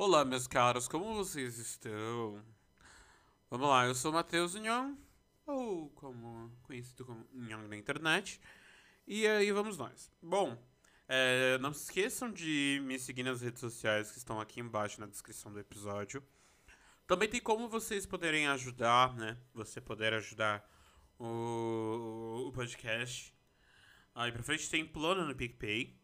Olá, 0.00 0.24
meus 0.24 0.46
caros, 0.46 0.86
como 0.86 1.12
vocês 1.16 1.58
estão? 1.58 2.40
Vamos 3.50 3.68
lá, 3.68 3.84
eu 3.84 3.96
sou 3.96 4.12
Matheus 4.12 4.54
Nhong, 4.54 4.96
ou 5.44 5.90
como 5.90 6.56
conhecido 6.62 7.04
como 7.04 7.26
Nhong 7.32 7.66
na 7.66 7.76
internet, 7.76 8.40
e 9.08 9.26
aí 9.26 9.50
vamos 9.50 9.76
nós. 9.76 10.08
Bom, 10.22 10.56
é, 11.08 11.58
não 11.58 11.72
se 11.72 11.82
esqueçam 11.82 12.30
de 12.30 12.80
me 12.84 12.96
seguir 12.96 13.24
nas 13.24 13.42
redes 13.42 13.58
sociais 13.58 14.12
que 14.12 14.18
estão 14.18 14.40
aqui 14.40 14.60
embaixo 14.60 15.00
na 15.00 15.06
descrição 15.08 15.52
do 15.52 15.58
episódio. 15.58 16.22
Também 17.04 17.28
tem 17.28 17.40
como 17.40 17.68
vocês 17.68 18.06
poderem 18.06 18.46
ajudar, 18.46 19.16
né? 19.16 19.36
Você 19.52 19.80
poder 19.80 20.14
ajudar 20.14 20.64
o, 21.18 22.44
o 22.46 22.52
podcast. 22.52 23.34
Aí 24.14 24.30
pra 24.30 24.44
frente 24.44 24.70
tem 24.70 24.86
plano 24.86 25.26
no 25.26 25.34
PicPay, 25.34 25.98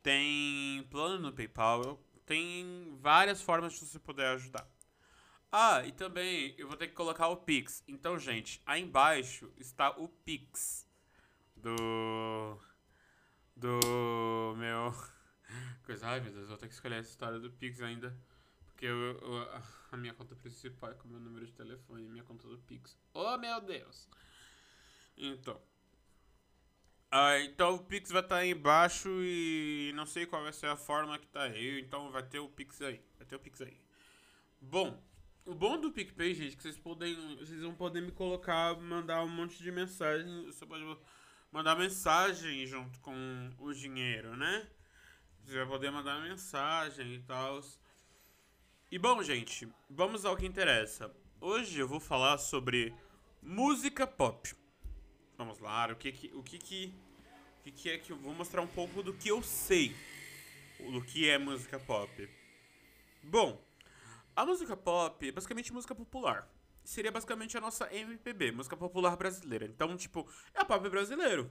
tem 0.00 0.86
plano 0.92 1.18
no 1.18 1.32
PayPal, 1.32 2.00
tem 2.30 2.96
várias 3.00 3.42
formas 3.42 3.72
de 3.72 3.80
você 3.80 3.98
poder 3.98 4.26
ajudar. 4.26 4.64
Ah, 5.50 5.84
e 5.84 5.90
também 5.90 6.54
eu 6.56 6.68
vou 6.68 6.76
ter 6.76 6.86
que 6.86 6.94
colocar 6.94 7.26
o 7.26 7.38
Pix. 7.38 7.82
Então, 7.88 8.16
gente, 8.20 8.62
aí 8.64 8.80
embaixo 8.80 9.52
está 9.58 9.90
o 9.90 10.08
Pix 10.08 10.88
do. 11.56 12.56
Do 13.56 14.54
meu. 14.56 14.94
Coisa, 15.84 16.06
ai 16.06 16.20
meu 16.20 16.30
Deus, 16.30 16.44
eu 16.44 16.48
vou 16.50 16.56
ter 16.56 16.68
que 16.68 16.74
escolher 16.74 17.00
essa 17.00 17.10
história 17.10 17.40
do 17.40 17.50
Pix 17.50 17.82
ainda. 17.82 18.16
Porque 18.64 18.86
eu, 18.86 18.96
eu, 18.96 19.62
a 19.90 19.96
minha 19.96 20.14
conta 20.14 20.36
principal 20.36 20.92
é 20.92 20.94
com 20.94 21.08
o 21.08 21.10
meu 21.10 21.18
número 21.18 21.44
de 21.44 21.52
telefone 21.52 22.04
e 22.04 22.08
minha 22.08 22.22
conta 22.22 22.46
do 22.46 22.58
Pix. 22.58 22.96
Oh 23.12 23.36
meu 23.38 23.60
Deus! 23.60 24.08
Então. 25.16 25.60
Ah, 27.10 27.40
então 27.40 27.74
o 27.74 27.84
Pix 27.84 28.10
vai 28.10 28.22
estar 28.22 28.36
aí 28.36 28.50
embaixo 28.50 29.08
e 29.22 29.92
não 29.96 30.06
sei 30.06 30.26
qual 30.26 30.42
vai 30.42 30.52
ser 30.52 30.66
a 30.66 30.76
forma 30.76 31.18
que 31.18 31.26
tá 31.26 31.42
aí, 31.42 31.80
então 31.80 32.10
vai 32.12 32.22
ter 32.22 32.38
o 32.38 32.48
Pix 32.48 32.80
aí. 32.82 33.00
Vai 33.18 33.26
ter 33.26 33.36
o 33.36 33.40
Pix 33.40 33.60
aí. 33.62 33.76
Bom, 34.60 35.02
o 35.46 35.54
bom 35.54 35.80
do 35.80 35.90
PicPay, 35.90 36.34
gente, 36.34 36.52
é 36.52 36.56
que 36.56 36.62
vocês 36.62 36.78
podem. 36.78 37.16
Vocês 37.38 37.60
vão 37.60 37.74
poder 37.74 38.02
me 38.02 38.12
colocar, 38.12 38.78
mandar 38.78 39.24
um 39.24 39.28
monte 39.28 39.62
de 39.62 39.72
mensagem. 39.72 40.46
Você 40.46 40.66
pode 40.66 40.84
mandar 41.50 41.74
mensagem 41.76 42.66
junto 42.66 43.00
com 43.00 43.50
o 43.58 43.72
dinheiro, 43.72 44.36
né? 44.36 44.68
Você 45.42 45.56
vai 45.56 45.66
poder 45.66 45.90
mandar 45.90 46.22
mensagem 46.22 47.14
e 47.14 47.22
tal. 47.22 47.60
E 48.90 48.98
bom, 48.98 49.22
gente, 49.22 49.66
vamos 49.88 50.24
ao 50.24 50.36
que 50.36 50.46
interessa. 50.46 51.10
Hoje 51.40 51.80
eu 51.80 51.88
vou 51.88 52.00
falar 52.00 52.36
sobre 52.38 52.94
música 53.42 54.06
pop. 54.06 54.54
Vamos 55.40 55.58
lá, 55.58 55.88
o 55.90 55.96
que 55.96 56.12
que, 56.12 56.30
o 56.34 56.42
que 56.42 56.58
que, 56.58 56.94
o 57.60 57.62
que 57.62 57.70
que 57.72 57.88
é 57.88 57.96
que 57.96 58.12
eu 58.12 58.16
vou 58.18 58.34
mostrar 58.34 58.60
um 58.60 58.66
pouco 58.66 59.02
do 59.02 59.14
que 59.14 59.30
eu 59.30 59.42
sei, 59.42 59.96
do 60.92 61.00
que 61.02 61.30
é 61.30 61.38
música 61.38 61.78
pop. 61.78 62.28
Bom, 63.22 63.58
a 64.36 64.44
música 64.44 64.76
pop 64.76 65.26
é 65.26 65.32
basicamente 65.32 65.72
música 65.72 65.94
popular. 65.94 66.46
Seria 66.84 67.10
basicamente 67.10 67.56
a 67.56 67.60
nossa 67.62 67.90
MPB, 67.90 68.52
música 68.52 68.76
popular 68.76 69.16
brasileira. 69.16 69.64
Então, 69.64 69.96
tipo, 69.96 70.30
é 70.52 70.60
o 70.60 70.66
pop 70.66 70.86
brasileiro. 70.90 71.50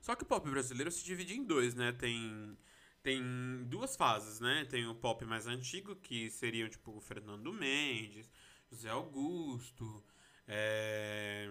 Só 0.00 0.14
que 0.14 0.22
o 0.22 0.26
pop 0.26 0.48
brasileiro 0.48 0.92
se 0.92 1.04
divide 1.04 1.36
em 1.36 1.42
dois, 1.42 1.74
né? 1.74 1.90
Tem 1.90 2.56
tem 3.02 3.64
duas 3.64 3.96
fases, 3.96 4.38
né? 4.38 4.64
Tem 4.66 4.86
o 4.86 4.94
pop 4.94 5.24
mais 5.24 5.48
antigo, 5.48 5.96
que 5.96 6.30
seriam 6.30 6.68
tipo 6.68 6.96
o 6.96 7.00
Fernando 7.00 7.52
Mendes, 7.52 8.30
José 8.70 8.88
Augusto, 8.88 10.04
é, 10.46 11.48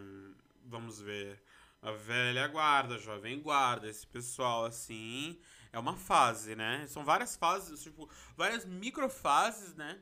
vamos 0.67 0.99
ver, 0.99 1.41
a 1.81 1.91
velha 1.91 2.47
guarda, 2.47 2.95
a 2.95 2.99
jovem 2.99 3.39
guarda, 3.41 3.87
esse 3.89 4.05
pessoal 4.05 4.65
assim, 4.65 5.39
é 5.71 5.79
uma 5.79 5.95
fase, 5.95 6.55
né? 6.55 6.85
São 6.87 7.03
várias 7.03 7.35
fases, 7.35 7.81
tipo, 7.81 8.09
várias 8.35 8.65
microfases, 8.65 9.75
né? 9.75 9.99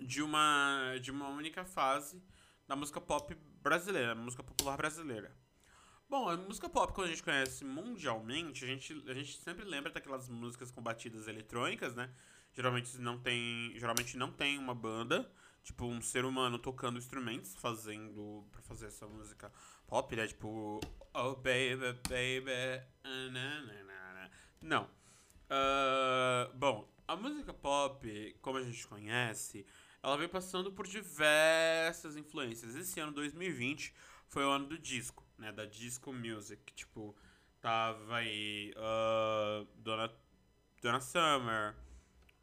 De 0.00 0.22
uma 0.22 0.98
de 1.00 1.10
uma 1.10 1.28
única 1.28 1.64
fase 1.64 2.22
da 2.68 2.76
música 2.76 3.00
pop 3.00 3.34
brasileira, 3.62 4.14
música 4.14 4.42
popular 4.42 4.76
brasileira. 4.76 5.34
Bom, 6.08 6.28
a 6.28 6.36
música 6.36 6.68
pop, 6.68 6.92
quando 6.92 7.08
a 7.08 7.10
gente 7.10 7.22
conhece 7.22 7.64
mundialmente, 7.64 8.64
a 8.64 8.68
gente, 8.68 9.04
a 9.08 9.14
gente 9.14 9.38
sempre 9.38 9.64
lembra 9.64 9.90
daquelas 9.90 10.28
músicas 10.28 10.70
com 10.70 10.80
batidas 10.80 11.26
eletrônicas, 11.26 11.96
né? 11.96 12.10
Geralmente 12.52 12.96
não 12.98 13.18
tem, 13.18 13.72
geralmente 13.76 14.16
não 14.16 14.30
tem 14.30 14.56
uma 14.56 14.74
banda, 14.74 15.30
tipo 15.66 15.84
um 15.84 16.00
ser 16.00 16.24
humano 16.24 16.60
tocando 16.60 16.96
instrumentos, 16.96 17.56
fazendo 17.56 18.46
para 18.52 18.62
fazer 18.62 18.86
essa 18.86 19.04
música 19.06 19.52
pop, 19.88 20.14
né? 20.14 20.28
Tipo, 20.28 20.80
oh 21.12 21.34
baby, 21.34 21.92
baby, 22.08 22.86
não. 24.62 24.84
Uh, 25.50 26.54
bom, 26.54 26.88
a 27.06 27.16
música 27.16 27.52
pop, 27.52 28.36
como 28.40 28.58
a 28.58 28.62
gente 28.62 28.86
conhece, 28.86 29.66
ela 30.00 30.16
vem 30.16 30.28
passando 30.28 30.70
por 30.70 30.86
diversas 30.86 32.16
influências. 32.16 32.76
Esse 32.76 33.00
ano 33.00 33.10
2020 33.10 33.92
foi 34.28 34.44
o 34.44 34.50
ano 34.50 34.68
do 34.68 34.78
disco, 34.78 35.24
né? 35.36 35.50
Da 35.50 35.64
disco 35.64 36.12
music. 36.12 36.72
Tipo, 36.74 37.16
tava 37.60 38.18
aí 38.18 38.72
uh, 38.76 39.66
Dona, 39.74 40.12
Dona 40.80 41.00
Summer, 41.00 41.74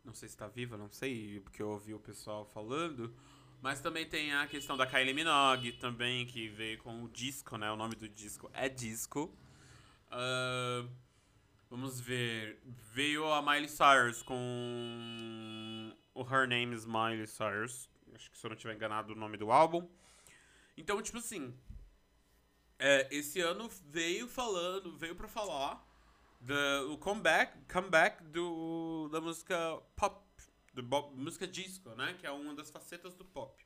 não 0.03 0.14
sei 0.14 0.28
se 0.28 0.38
tá 0.38 0.47
viva, 0.47 0.78
não 0.78 0.90
sei, 0.90 1.40
porque 1.40 1.62
eu 1.62 1.69
ouvi 1.69 1.94
o 1.94 2.00
pessoal 2.00 2.46
falando. 2.46 3.14
Mas 3.62 3.80
também 3.80 4.06
tem 4.06 4.34
a 4.34 4.46
questão 4.46 4.75
da 4.75 4.86
Kylie 4.86 5.14
Minogue 5.14 5.72
também, 5.74 6.25
que 6.25 6.50
veio 6.50 6.78
com 6.80 7.03
o 7.03 7.09
disco, 7.09 7.58
né? 7.58 7.72
O 7.72 7.78
nome 7.78 7.96
do 7.96 8.09
disco 8.09 8.52
é 8.53 8.68
Disco. 8.68 9.34
Uh, 10.12 10.90
vamos 11.69 12.02
ver. 12.02 12.62
Veio 12.91 13.25
a 13.31 13.41
Miley 13.41 13.69
Cyrus 13.69 14.22
com 14.22 15.96
o 16.14 16.22
Her 16.22 16.47
Name 16.47 16.75
is 16.75 16.85
Miley 16.85 17.25
Cyrus. 17.25 17.90
Acho 18.14 18.30
que 18.30 18.38
se 18.38 18.46
eu 18.46 18.50
não 18.50 18.58
tiver 18.58 18.75
enganado 18.75 19.14
o 19.14 19.16
nome 19.16 19.38
do 19.38 19.50
álbum. 19.50 19.88
Então, 20.78 21.02
tipo 21.02 21.20
assim. 21.20 21.58
É, 22.78 23.08
esse 23.16 23.40
ano 23.40 23.70
veio 23.90 24.28
falando, 24.28 24.97
veio 24.97 25.16
pra 25.16 25.28
falar 25.30 25.81
o 26.89 26.97
comeback, 26.97 27.57
comeback 27.71 28.23
do, 28.23 29.09
da 29.11 29.21
música 29.21 29.55
pop, 29.95 30.21
do 30.73 30.83
música 31.15 31.47
disco, 31.47 31.89
né? 31.91 32.15
Que 32.19 32.27
é 32.27 32.31
uma 32.31 32.53
das 32.53 32.69
facetas 32.69 33.13
do 33.15 33.23
pop. 33.23 33.63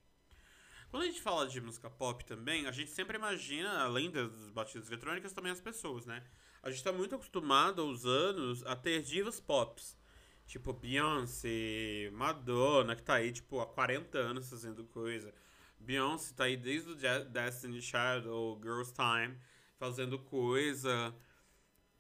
Quando 0.90 1.04
a 1.04 1.06
gente 1.06 1.22
fala 1.22 1.48
de 1.48 1.60
música 1.60 1.90
pop 1.90 2.24
também, 2.26 2.66
a 2.68 2.72
gente 2.72 2.92
sempre 2.92 3.18
imagina, 3.18 3.82
além 3.82 4.10
das 4.10 4.32
batidas 4.50 4.88
eletrônicas, 4.88 5.34
também 5.34 5.52
as 5.52 5.60
pessoas, 5.60 6.06
né? 6.06 6.24
A 6.64 6.70
gente 6.70 6.84
tá 6.84 6.92
muito 6.92 7.16
acostumado 7.16 7.82
aos 7.82 8.06
anos 8.06 8.66
a 8.66 8.76
ter 8.76 9.02
divas 9.02 9.40
pops. 9.40 9.98
Tipo 10.46 10.72
Beyoncé, 10.72 12.10
Madonna, 12.14 12.96
que 12.96 13.04
tá 13.04 13.16
aí, 13.16 13.34
tipo, 13.34 13.60
há 13.60 13.66
40 13.66 14.18
anos 14.18 14.50
fazendo 14.50 14.86
coisa. 14.86 15.34
Beyoncé 15.80 16.34
tá 16.34 16.46
aí 16.46 16.56
desde 16.56 16.92
o 16.92 16.96
Destiny 16.96 17.82
ou 18.28 18.58
Girls 18.62 18.94
Time 18.94 19.38
fazendo 19.78 20.18
coisa 20.18 21.14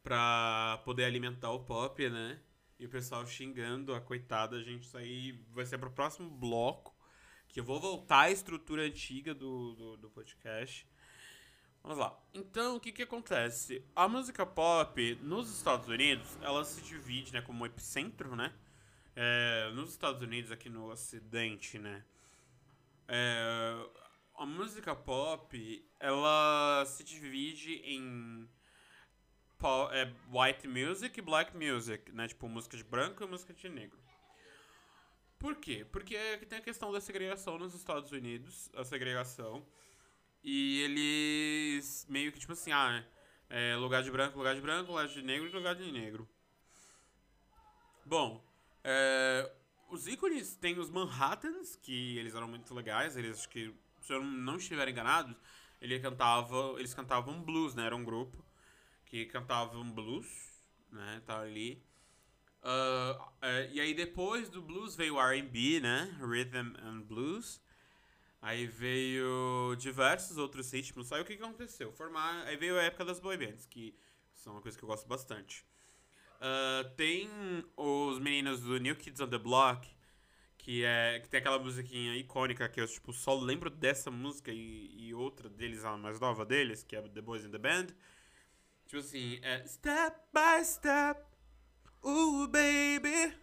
pra 0.08 0.82
poder 0.86 1.04
alimentar 1.04 1.52
o 1.52 1.60
pop, 1.60 2.10
né? 2.10 2.40
E 2.80 2.86
o 2.86 2.90
pessoal 2.90 3.28
xingando 3.28 3.94
a 3.94 4.00
coitada, 4.00 4.64
gente. 4.64 4.84
Isso 4.84 4.98
aí 4.98 5.34
vai 5.52 5.66
ser 5.66 5.78
pro 5.78 5.92
próximo 5.92 6.30
bloco. 6.30 6.96
Que 7.50 7.60
eu 7.60 7.64
vou 7.66 7.78
voltar 7.78 8.22
à 8.22 8.32
estrutura 8.32 8.84
antiga 8.84 9.34
do, 9.34 9.74
do, 9.74 9.98
do 9.98 10.10
podcast. 10.10 10.88
Vamos 11.84 11.98
lá. 11.98 12.18
Então, 12.34 12.78
o 12.78 12.80
que 12.80 12.94
que 12.94 13.04
acontece? 13.04 13.84
A 13.94 14.08
música 14.08 14.46
pop 14.46 15.20
nos 15.22 15.54
Estados 15.54 15.90
Unidos, 15.90 16.38
ela 16.42 16.64
se 16.64 16.82
divide, 16.82 17.34
né, 17.34 17.42
como 17.42 17.66
epicentro, 17.66 18.34
né? 18.34 18.54
É, 19.14 19.70
nos 19.74 19.90
Estados 19.90 20.22
Unidos, 20.22 20.54
aqui 20.54 20.70
no 20.70 20.90
Ocidente, 20.90 21.78
né? 21.78 22.06
É, 23.10 23.76
a 24.38 24.46
música 24.46 24.96
pop, 24.96 25.86
ela 26.00 26.86
se 26.86 27.04
divide 27.04 27.82
em 27.84 28.48
é 29.92 30.14
white 30.32 30.68
music 30.68 31.20
e 31.20 31.22
black 31.22 31.56
music, 31.56 32.12
né? 32.12 32.28
Tipo, 32.28 32.48
música 32.48 32.78
de 32.78 32.84
branco 32.84 33.24
e 33.24 33.28
música 33.28 33.54
de 33.54 33.70
negro. 33.70 33.98
Por 35.40 35.56
quê? 35.56 35.86
Porque 35.92 36.18
tem 36.50 36.60
a 36.60 36.62
questão 36.62 36.92
da 36.92 37.00
segregação 37.00 37.58
nos 37.58 37.74
Estados 37.74 38.12
Unidos, 38.12 38.70
a 38.76 38.84
segregação. 38.84 39.66
E 40.44 40.82
eles 40.82 42.06
meio 42.10 42.32
que, 42.32 42.40
tipo 42.40 42.54
assim, 42.54 42.72
ah, 42.72 43.04
é 43.50 43.76
lugar 43.76 44.04
de 44.04 44.12
branco, 44.12 44.38
lugar 44.38 44.56
de 44.56 44.62
branco, 44.62 44.92
lugar 44.92 45.08
de 45.08 45.22
negro 45.22 45.52
lugar 45.52 45.76
de 45.76 45.92
negro. 45.92 46.28
Bom, 48.06 48.44
é, 48.84 49.52
os 49.90 50.08
ícones 50.08 50.56
tem 50.56 50.80
os 50.80 50.90
Manhattans, 50.90 51.76
que 51.76 52.18
eles 52.18 52.34
eram 52.34 52.48
muito 52.48 52.74
legais, 52.74 53.18
eles 53.18 53.40
acho 53.40 53.50
que, 53.50 53.74
se 54.02 54.14
eu 54.14 54.24
não 54.24 54.58
estiver 54.58 54.88
enganado, 54.88 55.36
ele 55.82 56.00
cantava, 56.00 56.76
eles 56.78 56.94
cantavam 56.94 57.42
blues, 57.42 57.76
né? 57.76 57.86
Era 57.86 57.96
um 57.96 58.04
grupo 58.04 58.47
que 59.08 59.26
cantavam 59.26 59.90
blues, 59.92 60.28
né? 60.92 61.22
Tá 61.26 61.42
ali. 61.42 61.82
Uh, 62.62 63.22
uh, 63.22 63.72
e 63.72 63.80
aí 63.80 63.94
depois 63.94 64.50
do 64.50 64.62
blues 64.62 64.96
veio 64.96 65.16
o 65.16 65.22
R&B, 65.22 65.80
né? 65.80 66.18
Rhythm 66.22 66.76
and 66.84 67.02
Blues. 67.02 67.62
Aí 68.42 68.68
veio 68.68 69.76
diversos 69.78 70.38
outros 70.38 70.72
ritmos. 70.72 71.12
Aí 71.12 71.22
o 71.22 71.26
que, 71.26 71.36
que 71.36 71.44
aconteceu? 71.44 71.92
Formar, 71.92 72.46
aí 72.46 72.56
veio 72.56 72.78
a 72.78 72.84
época 72.84 73.04
das 73.04 73.20
boy 73.20 73.36
bands, 73.36 73.66
que 73.66 73.98
são 74.34 74.54
uma 74.54 74.62
coisa 74.62 74.78
que 74.78 74.84
eu 74.84 74.88
gosto 74.88 75.08
bastante. 75.08 75.66
Uh, 76.38 76.88
tem 76.96 77.28
os 77.76 78.20
meninos 78.20 78.62
do 78.62 78.78
New 78.78 78.96
Kids 78.96 79.20
on 79.20 79.28
the 79.28 79.40
Block, 79.40 79.88
que, 80.58 80.84
é, 80.84 81.20
que 81.20 81.30
tem 81.30 81.40
aquela 81.40 81.58
musiquinha 81.58 82.16
icônica 82.16 82.70
que 82.70 82.80
eu 82.80 82.88
tipo, 82.88 83.12
só 83.12 83.34
lembro 83.40 83.70
dessa 83.70 84.12
música 84.12 84.52
e, 84.52 84.94
e 84.96 85.14
outra 85.14 85.50
deles, 85.50 85.84
a 85.84 85.98
mais 85.98 86.20
nova 86.20 86.46
deles, 86.46 86.84
que 86.84 86.96
é 86.96 87.02
The 87.02 87.22
Boys 87.22 87.44
in 87.44 87.50
the 87.50 87.58
Band. 87.58 87.88
Tipo 88.88 89.00
assim, 89.00 89.38
é 89.44 89.68
Step 89.68 90.18
by 90.34 90.64
Step, 90.64 91.22
ooh 92.06 92.48
baby, 92.48 93.36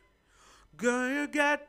gonna 0.75 1.29
get, 1.31 1.69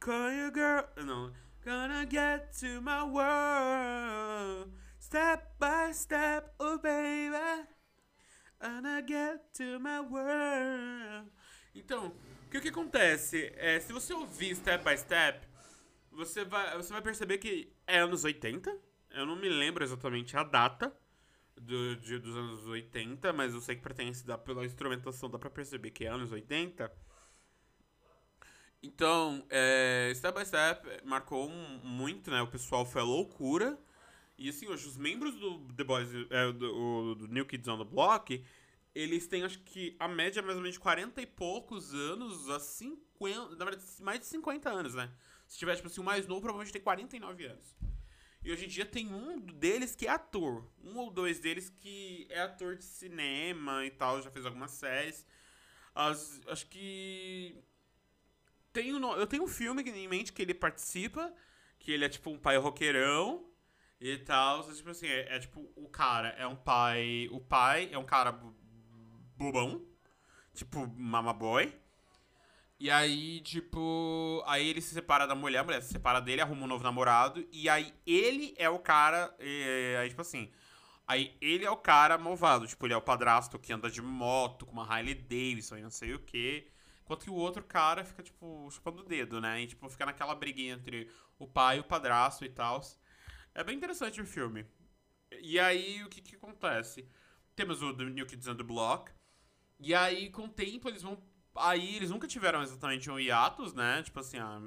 gonna 0.00 0.50
girl, 0.50 0.84
não, 1.04 1.30
gonna 1.62 2.06
get 2.10 2.50
to 2.58 2.80
my 2.80 3.02
world, 3.02 4.72
step 4.98 5.54
by 5.58 5.92
step, 5.92 6.50
oh 6.58 6.78
baby. 6.78 7.68
I 8.62 9.02
get 9.06 9.52
to 9.54 9.78
my 9.78 10.00
world. 10.00 11.30
Então, 11.74 12.08
o 12.46 12.50
que, 12.50 12.60
que 12.60 12.68
acontece? 12.68 13.52
É, 13.56 13.80
se 13.80 13.92
você 13.92 14.14
ouvir 14.14 14.54
Step 14.56 14.82
by 14.82 14.96
Step, 14.96 15.46
você 16.10 16.44
vai, 16.44 16.74
você 16.76 16.92
vai 16.92 17.02
perceber 17.02 17.36
que 17.36 17.70
é 17.86 17.98
anos 17.98 18.24
80. 18.24 18.74
Eu 19.10 19.26
não 19.26 19.36
me 19.36 19.48
lembro 19.48 19.84
exatamente 19.84 20.36
a 20.36 20.42
data 20.42 20.94
do, 21.56 21.96
de, 21.96 22.18
dos 22.18 22.36
anos 22.36 22.66
80, 22.66 23.32
mas 23.32 23.54
eu 23.54 23.60
sei 23.60 23.76
que 23.76 23.82
pertence 23.82 24.24
da, 24.24 24.36
pela 24.36 24.64
instrumentação, 24.64 25.30
dá 25.30 25.38
pra 25.38 25.50
perceber 25.50 25.90
que 25.90 26.04
é 26.04 26.08
anos 26.08 26.32
80. 26.32 26.90
Então, 28.82 29.44
é, 29.50 30.10
Step 30.14 30.38
by 30.38 30.46
Step 30.46 31.04
marcou 31.04 31.48
muito, 31.48 32.30
né? 32.30 32.40
O 32.40 32.46
pessoal 32.46 32.84
foi 32.86 33.02
a 33.02 33.04
loucura. 33.04 33.78
E 34.38 34.48
assim, 34.48 34.66
hoje 34.68 34.86
os 34.88 34.96
membros 34.96 35.34
do 35.34 35.58
The 35.74 35.84
Boys, 35.84 36.08
é, 36.30 36.50
do, 36.50 37.14
do, 37.14 37.28
New 37.28 37.44
Kids 37.44 37.68
on 37.68 37.76
the 37.76 37.84
Block, 37.84 38.42
eles 38.94 39.26
têm 39.26 39.44
acho 39.44 39.58
que 39.60 39.94
a 39.98 40.08
média 40.08 40.40
é 40.40 40.42
mais 40.42 40.56
ou 40.56 40.62
menos 40.62 40.76
de 40.76 40.80
40 40.80 41.20
e 41.20 41.26
poucos 41.26 41.92
anos 41.92 42.48
a 42.48 42.58
50. 42.58 43.56
Na 43.56 43.64
verdade, 43.66 43.84
mais 44.00 44.18
de 44.18 44.26
50 44.26 44.70
anos, 44.70 44.94
né? 44.94 45.12
Se 45.46 45.58
tiver, 45.58 45.76
tipo 45.76 45.88
assim, 45.88 46.00
o 46.00 46.04
mais 46.04 46.26
novo, 46.26 46.40
provavelmente 46.40 46.72
tem 46.72 46.80
49 46.80 47.44
anos. 47.44 47.76
E 48.42 48.50
hoje 48.50 48.64
em 48.64 48.68
dia 48.68 48.86
tem 48.86 49.12
um 49.12 49.38
deles 49.38 49.94
que 49.94 50.06
é 50.06 50.10
ator. 50.10 50.66
Um 50.82 50.96
ou 50.98 51.10
dois 51.10 51.38
deles 51.38 51.68
que 51.68 52.26
é 52.30 52.40
ator 52.40 52.76
de 52.76 52.84
cinema 52.84 53.84
e 53.84 53.90
tal, 53.90 54.22
já 54.22 54.30
fez 54.30 54.46
algumas 54.46 54.70
séries. 54.70 55.26
As, 55.94 56.40
acho 56.46 56.66
que. 56.68 57.62
Tem 58.72 58.88
eu 58.88 59.26
tenho 59.26 59.42
um 59.42 59.48
filme 59.48 59.82
em 59.82 60.08
mente 60.08 60.32
que 60.32 60.42
ele 60.42 60.54
participa, 60.54 61.34
que 61.78 61.90
ele 61.90 62.04
é 62.04 62.08
tipo 62.08 62.30
um 62.30 62.38
pai 62.38 62.56
roqueirão 62.56 63.50
e 64.00 64.16
tal. 64.18 64.62
Tipo 64.72 64.90
assim, 64.90 65.06
é, 65.06 65.36
é, 65.36 65.38
tipo, 65.38 65.70
o 65.76 65.88
cara 65.88 66.28
é 66.30 66.46
um 66.46 66.56
pai. 66.56 67.28
O 67.32 67.40
pai 67.40 67.90
é 67.92 67.98
um 67.98 68.04
cara 68.04 68.32
bobão, 69.36 69.84
tipo 70.54 70.86
mama 70.86 71.32
boy. 71.32 71.79
E 72.80 72.90
aí, 72.90 73.40
tipo, 73.42 74.42
aí 74.46 74.66
ele 74.66 74.80
se 74.80 74.94
separa 74.94 75.26
da 75.26 75.34
mulher, 75.34 75.58
a 75.58 75.64
mulher 75.64 75.82
se 75.82 75.90
separa 75.92 76.18
dele, 76.18 76.40
arruma 76.40 76.64
um 76.64 76.66
novo 76.66 76.82
namorado, 76.82 77.46
e 77.52 77.68
aí 77.68 77.92
ele 78.06 78.54
é 78.56 78.70
o 78.70 78.78
cara, 78.78 79.36
e, 79.38 79.96
aí 80.00 80.08
tipo 80.08 80.22
assim, 80.22 80.50
aí 81.06 81.36
ele 81.42 81.62
é 81.66 81.70
o 81.70 81.76
cara 81.76 82.16
malvado, 82.16 82.66
tipo, 82.66 82.86
ele 82.86 82.94
é 82.94 82.96
o 82.96 83.02
padrasto 83.02 83.58
que 83.58 83.70
anda 83.70 83.90
de 83.90 84.00
moto, 84.00 84.64
com 84.64 84.72
uma 84.72 84.86
Harley 84.90 85.14
Davidson 85.14 85.76
e 85.76 85.82
não 85.82 85.90
sei 85.90 86.14
o 86.14 86.20
que, 86.20 86.70
enquanto 87.02 87.24
que 87.24 87.30
o 87.30 87.34
outro 87.34 87.62
cara 87.62 88.02
fica, 88.02 88.22
tipo, 88.22 88.70
chupando 88.70 89.02
o 89.02 89.04
dedo, 89.04 89.42
né, 89.42 89.60
e 89.60 89.66
tipo, 89.66 89.86
fica 89.90 90.06
naquela 90.06 90.34
briguinha 90.34 90.72
entre 90.74 91.10
o 91.38 91.46
pai 91.46 91.76
e 91.76 91.80
o 91.80 91.84
padrasto 91.84 92.46
e 92.46 92.48
tal. 92.48 92.80
É 93.54 93.62
bem 93.62 93.76
interessante 93.76 94.22
o 94.22 94.26
filme. 94.26 94.64
E 95.42 95.60
aí, 95.60 96.02
o 96.02 96.08
que 96.08 96.22
que 96.22 96.36
acontece? 96.36 97.06
Temos 97.54 97.82
o 97.82 97.92
New 97.92 98.26
Kids 98.26 98.48
on 98.48 98.56
the 98.56 98.62
Block, 98.62 99.12
e 99.82 99.94
aí, 99.94 100.28
com 100.28 100.44
o 100.44 100.48
tempo, 100.48 100.88
eles 100.88 101.02
vão. 101.02 101.18
Aí 101.56 101.96
eles 101.96 102.10
nunca 102.10 102.26
tiveram 102.26 102.62
exatamente 102.62 103.10
um 103.10 103.18
hiatus, 103.18 103.74
né? 103.74 104.02
Tipo 104.02 104.20
assim, 104.20 104.38
ah, 104.38 104.60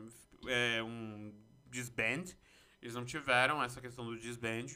é, 0.47 0.83
um 0.83 1.33
disband. 1.69 2.25
Eles 2.81 2.95
não 2.95 3.05
tiveram 3.05 3.63
essa 3.63 3.79
questão 3.79 4.05
do 4.05 4.17
disband. 4.17 4.67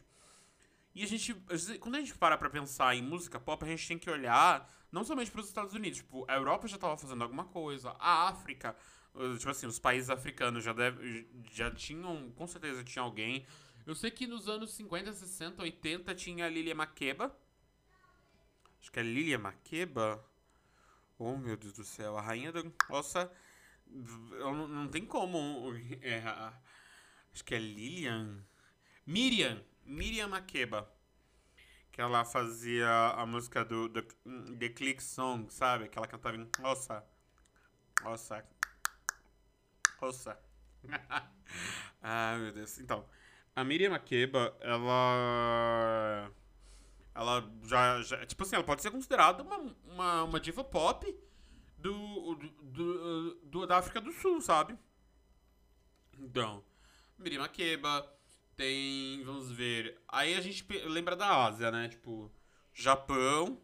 E 0.96 1.04
a 1.04 1.08
gente, 1.08 1.34
quando 1.80 1.96
a 1.96 2.00
gente 2.00 2.16
para 2.16 2.38
pra 2.38 2.50
pensar 2.50 2.96
em 2.96 3.04
música 3.04 3.40
pop, 3.40 3.64
a 3.64 3.68
gente 3.68 3.88
tem 3.88 4.00
que 4.00 4.10
olhar 4.10 4.68
não 4.92 5.04
somente 5.04 5.30
para 5.30 5.42
os 5.42 5.48
Estados 5.48 5.74
Unidos. 5.74 6.00
Tipo, 6.00 6.26
a 6.28 6.36
Europa 6.36 6.68
já 6.68 6.78
tava 6.78 6.98
fazendo 6.98 7.22
alguma 7.22 7.46
coisa, 7.46 7.96
a 8.00 8.30
África, 8.30 8.76
tipo 9.38 9.50
assim, 9.50 9.68
os 9.68 9.78
países 9.78 10.10
africanos 10.10 10.64
já, 10.64 10.74
deve, 10.74 11.30
já 11.52 11.70
tinham, 11.70 12.32
com 12.32 12.48
certeza 12.48 12.84
tinha 12.84 13.04
alguém. 13.04 13.46
Eu 13.86 13.94
sei 13.94 14.10
que 14.10 14.26
nos 14.26 14.50
anos 14.50 14.72
50, 14.72 15.14
60, 15.14 15.62
80 15.62 16.16
tinha 16.16 16.46
a 16.46 16.50
Lilia 16.50 16.74
Makeba, 16.74 17.36
Acho 18.88 18.92
que 18.94 19.00
é 19.00 19.04
Lilia 19.04 19.38
Makeba. 19.38 20.24
Oh, 21.20 21.36
meu 21.36 21.58
Deus 21.58 21.74
do 21.74 21.84
céu. 21.84 22.18
A 22.18 22.22
rainha 22.22 22.52
da. 22.52 22.64
Nossa. 22.90 23.32
Não, 23.88 24.68
não 24.68 24.88
tem 24.88 25.06
como 25.06 25.74
errar. 26.02 26.62
Acho 27.34 27.44
que 27.44 27.56
é 27.56 27.60
Lilian. 27.60 28.44
Miriam. 29.06 29.64
Miriam 29.86 30.28
Makeba. 30.28 30.92
Que 31.92 32.02
ela 32.02 32.24
fazia 32.24 32.90
a 33.16 33.26
música 33.26 33.66
do 33.66 33.90
The, 33.90 34.02
The 34.60 34.70
Click 34.70 35.02
Song, 35.02 35.52
sabe? 35.52 35.88
Que 35.88 35.98
ela 35.98 36.08
cantava 36.08 36.36
em. 36.36 36.50
Nossa. 36.60 37.04
Nossa. 38.04 38.46
Nossa. 40.02 40.40
ah, 42.02 42.38
meu 42.38 42.52
Deus. 42.52 42.78
Então, 42.80 43.08
a 43.56 43.64
Miriam 43.64 43.90
Makeba, 43.90 44.56
ela 44.62 46.32
ela 47.18 47.52
já, 47.64 48.02
já, 48.04 48.26
Tipo 48.26 48.44
assim, 48.44 48.56
ela 48.56 48.64
pode 48.64 48.84
ser 48.84 48.92
considerada 48.92 49.42
uma, 49.42 49.58
uma, 49.84 50.24
uma 50.24 50.40
diva 50.40 50.64
pop 50.64 51.04
do, 51.78 52.36
do, 52.36 52.50
do, 52.62 53.36
do, 53.44 53.68
da 53.68 53.78
África 53.80 54.00
do 54.00 54.12
Sul, 54.12 54.40
sabe? 54.40 54.78
Então, 56.20 56.64
Miri 57.18 57.40
Makeba, 57.40 58.08
tem. 58.56 59.24
Vamos 59.24 59.52
ver. 59.52 60.00
Aí 60.08 60.36
a 60.36 60.42
gente 60.42 60.66
lembra 60.86 61.16
da 61.16 61.46
Ásia, 61.46 61.72
né? 61.72 61.90
Tipo, 61.90 62.32
Japão. 62.72 63.60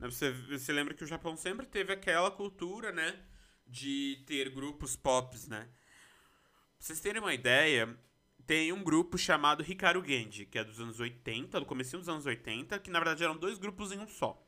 Né? 0.00 0.10
Você, 0.10 0.32
você 0.32 0.72
lembra 0.72 0.94
que 0.94 1.04
o 1.04 1.06
Japão 1.06 1.36
sempre 1.36 1.66
teve 1.66 1.92
aquela 1.92 2.30
cultura, 2.30 2.90
né? 2.90 3.22
De 3.66 4.22
ter 4.26 4.48
grupos 4.48 4.96
pops, 4.96 5.46
né? 5.46 5.60
Pra 5.60 6.86
vocês 6.86 7.00
terem 7.00 7.20
uma 7.20 7.34
ideia, 7.34 7.98
tem 8.46 8.72
um 8.72 8.82
grupo 8.82 9.16
chamado 9.16 9.62
Hikaru 9.62 10.04
Genji, 10.04 10.46
que 10.46 10.58
é 10.58 10.64
dos 10.64 10.80
anos 10.80 11.00
80, 11.00 11.60
do 11.60 11.66
começo 11.66 11.96
dos 11.96 12.08
anos 12.08 12.26
80, 12.26 12.78
que 12.78 12.90
na 12.90 12.98
verdade 12.98 13.24
eram 13.24 13.36
dois 13.36 13.58
grupos 13.58 13.92
em 13.92 13.98
um 13.98 14.06
só. 14.06 14.40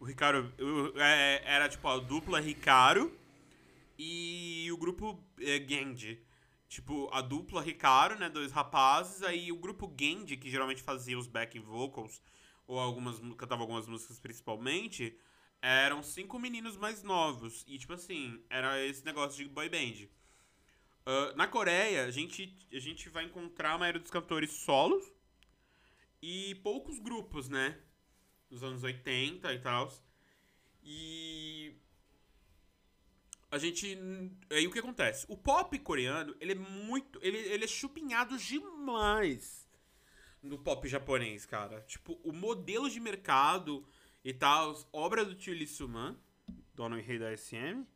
O 0.00 0.08
Hikaru 0.08 0.52
é, 0.96 1.42
era 1.44 1.68
tipo 1.68 1.88
a 1.88 1.98
dupla 1.98 2.40
Hikaru 2.40 3.12
e 3.98 4.68
o 4.72 4.76
grupo 4.76 5.22
é, 5.40 5.58
Genji. 5.58 6.22
Tipo, 6.68 7.08
a 7.12 7.22
dupla 7.22 7.66
Hikaru, 7.66 8.18
né, 8.18 8.28
dois 8.28 8.52
rapazes, 8.52 9.22
aí 9.22 9.50
o 9.50 9.56
grupo 9.56 9.92
Genji, 9.98 10.36
que 10.36 10.50
geralmente 10.50 10.82
fazia 10.82 11.18
os 11.18 11.26
backing 11.26 11.62
vocals, 11.62 12.22
ou 12.66 12.78
algumas 12.78 13.18
cantava 13.36 13.62
algumas 13.62 13.88
músicas 13.88 14.20
principalmente, 14.20 15.18
eram 15.62 16.02
cinco 16.02 16.38
meninos 16.38 16.76
mais 16.76 17.02
novos. 17.02 17.64
E 17.66 17.78
tipo 17.78 17.94
assim, 17.94 18.40
era 18.50 18.84
esse 18.84 19.04
negócio 19.04 19.42
de 19.42 19.48
boy 19.50 19.68
band. 19.68 20.08
Uh, 21.08 21.34
na 21.34 21.48
Coreia, 21.48 22.04
a 22.04 22.10
gente, 22.10 22.54
a 22.70 22.78
gente 22.78 23.08
vai 23.08 23.24
encontrar 23.24 23.72
a 23.72 23.78
maioria 23.78 23.98
dos 23.98 24.10
cantores 24.10 24.52
solos 24.52 25.02
e 26.20 26.54
poucos 26.56 26.98
grupos, 26.98 27.48
né? 27.48 27.78
Nos 28.50 28.62
anos 28.62 28.82
80 28.82 29.50
e 29.54 29.58
tal. 29.58 29.90
E. 30.82 31.74
A 33.50 33.56
gente. 33.56 33.98
Aí 34.50 34.66
o 34.66 34.70
que 34.70 34.80
acontece? 34.80 35.24
O 35.30 35.36
pop 35.38 35.78
coreano, 35.78 36.36
ele 36.42 36.52
é 36.52 36.54
muito. 36.54 37.18
Ele, 37.22 37.38
ele 37.38 37.64
é 37.64 37.68
chupinhado 37.68 38.36
demais 38.36 39.66
no 40.42 40.58
pop 40.58 40.86
japonês, 40.86 41.46
cara. 41.46 41.80
Tipo, 41.86 42.20
o 42.22 42.34
modelo 42.34 42.90
de 42.90 43.00
mercado 43.00 43.82
e 44.22 44.34
tal, 44.34 44.74
obra 44.92 45.24
do 45.24 45.34
tio 45.34 45.54
Lee 45.54 45.66
Suman, 45.66 46.20
dono 46.74 46.98
e 46.98 47.02
rei 47.02 47.18
da 47.18 47.34
SM. 47.34 47.86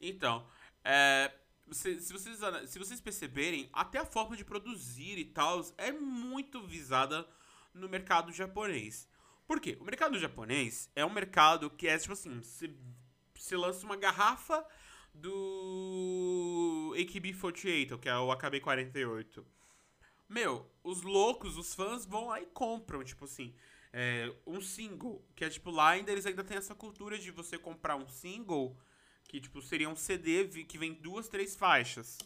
Então, 0.00 0.48
é 0.82 1.30
se, 1.72 2.00
se, 2.00 2.12
vocês, 2.12 2.38
se 2.66 2.78
vocês 2.78 3.00
perceberem, 3.00 3.68
até 3.72 3.98
a 3.98 4.06
forma 4.06 4.36
de 4.36 4.44
produzir 4.44 5.18
e 5.18 5.24
tal 5.24 5.64
é 5.76 5.92
muito 5.92 6.66
visada 6.66 7.26
no 7.74 7.88
mercado 7.88 8.32
japonês. 8.32 9.08
Por 9.46 9.60
quê? 9.60 9.78
O 9.80 9.84
mercado 9.84 10.18
japonês 10.18 10.90
é 10.94 11.04
um 11.04 11.12
mercado 11.12 11.70
que 11.70 11.88
é 11.88 11.96
tipo 11.98 12.12
assim: 12.12 12.42
se, 12.42 12.76
se 13.34 13.56
lança 13.56 13.84
uma 13.86 13.96
garrafa 13.96 14.64
do 15.14 16.94
AKB48, 16.96 17.98
que 17.98 18.08
é 18.08 18.16
o 18.16 18.28
AKB48. 18.28 19.44
Meu, 20.28 20.70
os 20.84 21.02
loucos, 21.02 21.56
os 21.56 21.74
fãs 21.74 22.04
vão 22.04 22.28
lá 22.28 22.40
e 22.40 22.46
compram, 22.46 23.02
tipo 23.02 23.24
assim, 23.24 23.54
é, 23.92 24.32
um 24.46 24.60
single. 24.60 25.24
Que 25.34 25.44
é 25.44 25.48
tipo, 25.48 25.70
lá 25.70 25.90
ainda 25.90 26.12
eles 26.12 26.26
ainda 26.26 26.44
têm 26.44 26.58
essa 26.58 26.74
cultura 26.74 27.18
de 27.18 27.30
você 27.30 27.58
comprar 27.58 27.96
um 27.96 28.06
single 28.06 28.76
que, 29.28 29.40
tipo, 29.40 29.60
seria 29.62 29.88
um 29.88 29.94
CD 29.96 30.48
que 30.64 30.78
vem 30.78 30.94
duas, 30.94 31.28
três 31.28 31.54
faixas. 31.54 32.18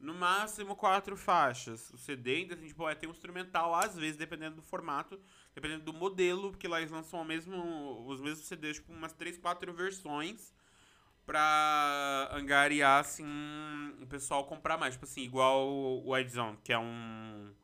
no 0.00 0.14
máximo 0.14 0.74
quatro 0.76 1.16
faixas. 1.16 1.90
O 1.90 1.98
CD 1.98 2.36
ainda 2.36 2.56
tem, 2.56 2.66
tipo, 2.68 2.88
é, 2.88 2.94
tem 2.94 3.08
um 3.08 3.12
instrumental, 3.12 3.74
às 3.74 3.96
vezes, 3.96 4.16
dependendo 4.16 4.56
do 4.56 4.62
formato, 4.62 5.20
dependendo 5.54 5.84
do 5.84 5.92
modelo, 5.92 6.50
porque 6.50 6.66
lá 6.68 6.80
eles 6.80 6.90
lançam 6.90 7.24
mesmo, 7.24 8.04
os 8.08 8.20
mesmos 8.20 8.46
CDs, 8.48 8.78
tipo, 8.78 8.92
umas 8.92 9.12
três, 9.12 9.38
quatro 9.38 9.72
versões 9.72 10.52
pra 11.26 12.30
angariar, 12.32 13.00
assim, 13.00 13.24
o 14.00 14.06
pessoal 14.06 14.44
comprar 14.46 14.76
mais. 14.78 14.94
Tipo 14.94 15.04
assim, 15.06 15.22
igual 15.22 15.68
o 15.68 16.12
White 16.14 16.32
Zone, 16.32 16.58
que 16.64 16.72
é 16.72 16.78
um. 16.78 17.54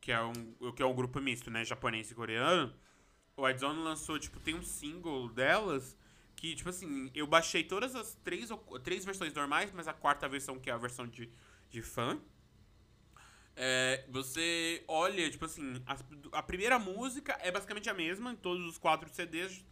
Que 0.00 0.12
é 0.12 0.20
um, 0.22 0.72
que 0.74 0.82
é 0.82 0.86
um 0.86 0.94
grupo 0.94 1.20
misto, 1.20 1.50
né? 1.50 1.64
Japonês 1.64 2.10
e 2.10 2.14
coreano. 2.14 2.74
O 3.36 3.44
White 3.46 3.60
Zone 3.60 3.78
lançou, 3.82 4.18
tipo, 4.18 4.40
tem 4.40 4.54
um 4.54 4.62
single 4.62 5.28
delas 5.28 5.96
que, 6.42 6.56
tipo 6.56 6.68
assim, 6.68 7.08
eu 7.14 7.24
baixei 7.24 7.62
todas 7.62 7.94
as 7.94 8.16
três, 8.16 8.48
três 8.82 9.04
versões 9.04 9.32
normais, 9.32 9.70
mas 9.72 9.86
a 9.86 9.92
quarta 9.92 10.28
versão, 10.28 10.58
que 10.58 10.68
é 10.68 10.72
a 10.72 10.76
versão 10.76 11.06
de, 11.06 11.30
de 11.70 11.80
fã. 11.80 12.20
É, 13.54 14.04
você 14.08 14.82
olha, 14.88 15.30
tipo 15.30 15.44
assim, 15.44 15.80
a, 15.86 15.96
a, 16.32 16.42
primeira 16.42 16.80
música 16.80 17.38
é 17.40 17.52
basicamente 17.52 17.88
a 17.88 17.94
mesma 17.94 18.32
em 18.32 18.34
todos 18.34 18.66
os 18.66 18.76
quatro 18.76 19.08
CDs. 19.08 19.64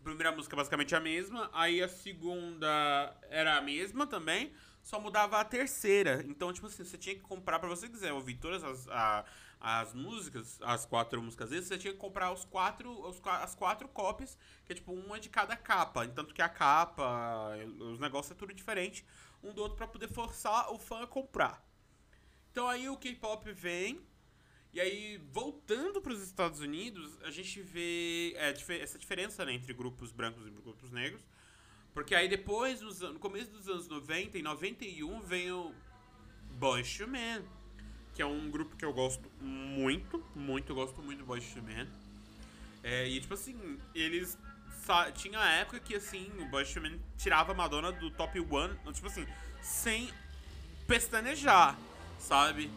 A 0.00 0.04
primeira 0.04 0.32
música 0.32 0.54
é 0.54 0.56
basicamente 0.56 0.94
a 0.94 1.00
mesma, 1.00 1.50
aí 1.52 1.82
a 1.82 1.88
segunda 1.88 3.14
era 3.28 3.58
a 3.58 3.60
mesma 3.60 4.06
também, 4.06 4.54
só 4.82 4.98
mudava 4.98 5.38
a 5.38 5.44
terceira. 5.44 6.24
Então, 6.26 6.50
tipo 6.50 6.66
assim, 6.66 6.82
você 6.82 6.96
tinha 6.96 7.14
que 7.14 7.20
comprar 7.20 7.58
para 7.58 7.68
você 7.68 7.90
quiser 7.90 8.14
ouvir 8.14 8.36
todas 8.36 8.64
as, 8.64 8.88
a, 8.88 9.22
as 9.60 9.94
músicas, 9.94 10.58
as 10.62 10.84
quatro 10.84 11.22
músicas 11.22 11.50
vezes, 11.50 11.68
você 11.68 11.78
tinha 11.78 11.92
que 11.92 11.98
comprar 11.98 12.32
os 12.32 12.44
quatro, 12.44 12.90
os, 13.08 13.20
as 13.24 13.54
quatro 13.54 13.88
cópias, 13.88 14.36
que 14.64 14.72
é 14.72 14.74
tipo 14.74 14.92
uma 14.92 15.18
de 15.18 15.28
cada 15.28 15.56
capa. 15.56 16.06
Tanto 16.08 16.34
que 16.34 16.42
a 16.42 16.48
capa, 16.48 17.56
os 17.80 17.98
negócios 17.98 18.32
é 18.32 18.34
tudo 18.34 18.52
diferente 18.52 19.04
um 19.42 19.52
do 19.52 19.62
outro 19.62 19.76
para 19.76 19.86
poder 19.86 20.08
forçar 20.08 20.72
o 20.72 20.78
fã 20.78 21.02
a 21.02 21.06
comprar. 21.06 21.64
Então 22.50 22.68
aí 22.68 22.88
o 22.88 22.96
K-pop 22.96 23.52
vem, 23.52 24.00
e 24.72 24.80
aí 24.80 25.18
voltando 25.30 26.00
para 26.00 26.12
os 26.12 26.22
Estados 26.22 26.60
Unidos, 26.60 27.18
a 27.22 27.30
gente 27.30 27.60
vê 27.62 28.34
é, 28.36 28.54
essa 28.80 28.98
diferença 28.98 29.44
né, 29.44 29.52
entre 29.52 29.72
grupos 29.72 30.12
brancos 30.12 30.46
e 30.46 30.50
grupos 30.50 30.90
negros. 30.90 31.22
Porque 31.92 32.14
aí 32.14 32.28
depois, 32.28 32.80
no 32.82 33.18
começo 33.18 33.50
dos 33.50 33.68
anos 33.68 33.88
90, 33.88 34.38
em 34.38 34.42
91, 34.42 35.20
vem 35.22 35.50
o 35.50 35.74
Men 37.08 37.44
que 38.16 38.22
é 38.22 38.26
um 38.26 38.50
grupo 38.50 38.74
que 38.76 38.84
eu 38.84 38.94
gosto 38.94 39.30
muito, 39.42 40.24
muito, 40.34 40.72
eu 40.72 40.76
gosto 40.76 41.02
muito 41.02 41.18
do 41.18 41.26
Boyz 41.26 41.54
II 41.54 41.60
Men. 41.60 41.86
É, 42.82 43.06
e, 43.06 43.20
tipo 43.20 43.34
assim, 43.34 43.78
eles... 43.94 44.38
Tinha 45.16 45.38
a 45.38 45.52
época 45.56 45.78
que, 45.80 45.94
assim, 45.94 46.32
o 46.38 46.46
Boyz 46.46 46.74
II 46.74 46.82
Men 46.82 47.00
tirava 47.18 47.52
a 47.52 47.54
Madonna 47.54 47.92
do 47.92 48.10
top 48.10 48.40
one, 48.40 48.74
tipo 48.94 49.06
assim, 49.06 49.26
sem 49.60 50.10
pestanejar, 50.86 51.78
sabe? 52.18 52.70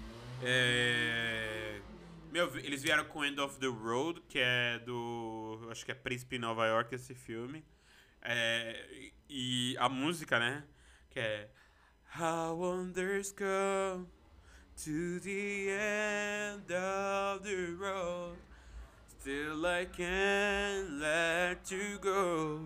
É... 0.43 1.79
Meu, 2.33 2.53
eles 2.57 2.83
vieram 2.83 3.05
com 3.05 3.23
End 3.23 3.39
of 3.39 3.57
the 3.59 3.67
Road, 3.67 4.21
que 4.27 4.39
é 4.39 4.79
do... 4.79 5.69
Acho 5.71 5.85
que 5.85 5.91
é 5.91 5.95
Príncipe 5.95 6.35
em 6.35 6.39
Nova 6.39 6.67
York, 6.67 6.93
esse 6.93 7.15
filme. 7.15 7.63
É, 8.21 9.11
e 9.29 9.77
a 9.77 9.87
música, 9.87 10.37
né? 10.37 10.65
Que 11.09 11.21
é... 11.21 11.49
How 12.19 12.57
wonders 12.57 13.31
go 13.31 14.18
to 14.85 15.19
the 15.19 15.71
end 15.71 16.71
of 16.71 17.43
the 17.43 17.75
road. 17.77 18.37
Still 19.19 19.65
I 19.65 19.85
can't 19.85 21.01
let 21.01 21.69
you 21.69 21.99
go. 21.99 22.61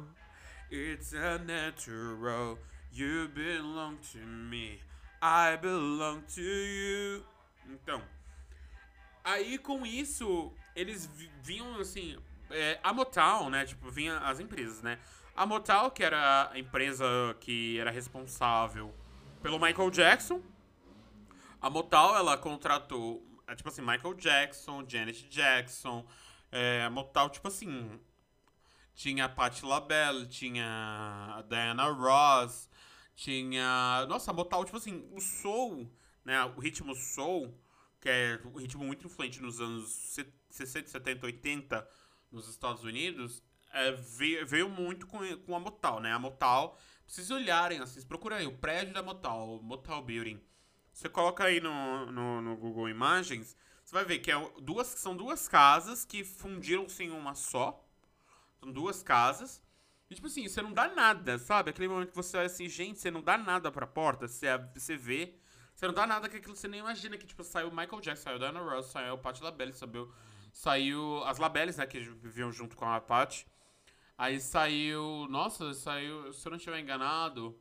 It's 0.70 1.14
a 1.14 1.40
natural. 1.40 2.60
You 2.92 3.30
belong 3.34 3.98
to 4.12 4.20
me. 4.20 4.80
I 5.24 5.58
belong 5.60 6.22
to 6.36 6.42
you. 6.42 7.24
Então, 7.68 8.00
aí 9.24 9.58
com 9.58 9.84
isso, 9.84 10.54
eles 10.76 11.10
vinham 11.42 11.80
assim. 11.80 12.20
É, 12.52 12.80
a 12.84 12.94
Motown, 12.94 13.50
né? 13.50 13.66
Tipo, 13.66 13.90
vinha 13.90 14.20
as 14.20 14.40
empresas, 14.40 14.84
né? 14.84 15.00
A 15.36 15.48
Motown, 15.48 15.90
que 15.90 16.04
era 16.04 16.52
a 16.52 16.60
empresa 16.60 17.06
que 17.40 17.80
era 17.80 17.90
responsável 17.90 18.94
pelo 19.42 19.60
Michael 19.60 19.90
Jackson, 19.90 20.40
a 21.64 21.70
Motown, 21.70 22.18
ela 22.18 22.38
contratou, 22.38 23.26
é, 23.48 23.56
tipo 23.56 23.70
assim, 23.70 23.82
Michael 23.82 24.16
Jackson, 24.16 24.84
Janet 24.86 25.30
Jackson. 25.30 26.06
É, 26.52 26.84
a 26.84 26.90
Motown, 26.90 27.30
tipo 27.30 27.48
assim, 27.48 27.98
tinha 28.94 29.24
a 29.24 29.30
Patti 29.30 29.64
LaBelle, 29.64 30.28
tinha 30.28 30.66
a 31.38 31.42
Diana 31.44 31.86
Ross, 31.86 32.70
tinha... 33.16 34.06
Nossa, 34.10 34.32
a 34.32 34.34
Motown, 34.34 34.66
tipo 34.66 34.76
assim, 34.76 35.08
o 35.14 35.22
soul, 35.22 35.90
né, 36.26 36.44
o 36.44 36.60
ritmo 36.60 36.94
soul, 36.94 37.58
que 38.02 38.10
é 38.10 38.42
um 38.44 38.58
ritmo 38.58 38.84
muito 38.84 39.08
influente 39.08 39.42
nos 39.42 39.62
anos 39.62 40.20
60, 40.50 40.90
70, 40.90 41.26
80 41.26 41.88
nos 42.30 42.50
Estados 42.50 42.84
Unidos, 42.84 43.42
é, 43.72 43.94
veio, 43.94 44.46
veio, 44.46 44.70
muito 44.70 45.08
com, 45.08 45.20
com 45.38 45.56
a 45.56 45.60
Motown, 45.62 46.02
né? 46.02 46.12
A 46.12 46.20
pra 46.20 46.78
vocês 47.08 47.32
olharem, 47.32 47.80
assim, 47.80 48.02
procurem 48.06 48.40
aí, 48.40 48.48
o 48.48 48.58
prédio 48.58 48.94
da 48.94 49.02
o 49.02 49.64
Motown 49.64 50.02
Building. 50.02 50.42
Você 50.94 51.10
coloca 51.10 51.44
aí 51.44 51.60
no, 51.60 52.12
no, 52.12 52.42
no, 52.42 52.56
Google 52.56 52.88
Imagens, 52.88 53.58
você 53.84 53.94
vai 53.94 54.06
ver 54.06 54.20
que 54.20 54.32
é 54.32 54.52
duas, 54.62 54.88
são 54.88 55.18
duas 55.18 55.48
casas 55.48 56.06
que 56.06 56.24
fundiram-se 56.24 57.04
em 57.04 57.10
uma 57.10 57.34
só. 57.34 57.84
São 58.60 58.72
duas 58.72 59.02
casas. 59.02 59.62
E, 60.10 60.16
tipo 60.16 60.28
assim, 60.28 60.48
você 60.48 60.62
não 60.62 60.72
dá 60.72 60.88
nada, 60.88 61.40
sabe? 61.40 61.72
Aquele 61.72 61.88
momento 61.88 62.12
que 62.12 62.16
você 62.16 62.38
olha 62.38 62.46
assim, 62.46 62.70
gente, 62.70 63.00
você 63.00 63.10
não 63.10 63.22
dá 63.22 63.38
nada 63.38 63.72
pra 63.72 63.88
porta, 63.88 64.28
você, 64.28 64.48
você 64.76 64.96
vê. 64.96 65.36
Você 65.74 65.88
não 65.88 65.94
dá 65.94 66.06
nada 66.06 66.30
que 66.30 66.38
aquilo 66.38 66.56
você 66.56 66.68
nem 66.68 66.80
imagina 66.80 67.18
que, 67.18 67.26
tipo, 67.26 67.44
saiu 67.44 67.72
Michael 67.72 68.00
Jackson, 68.00 68.24
saiu 68.24 68.38
Diana 68.38 68.62
Ross, 68.62 68.86
saiu 68.92 69.18
Patti 69.18 69.42
LaBelle, 69.42 69.74
saiu, 69.74 70.14
saiu 70.52 71.24
as 71.24 71.40
LaBelles, 71.40 71.78
né, 71.78 71.88
que 71.88 72.00
viviam 72.00 72.52
junto 72.52 72.76
com 72.76 72.86
a 72.86 73.02
Patti. 73.02 73.48
Aí 74.16 74.40
saiu, 74.40 75.28
nossa, 75.30 75.74
saiu, 75.74 76.32
se 76.32 76.48
eu 76.48 76.52
não 76.52 76.58
estiver 76.58 76.80
enganado, 76.80 77.60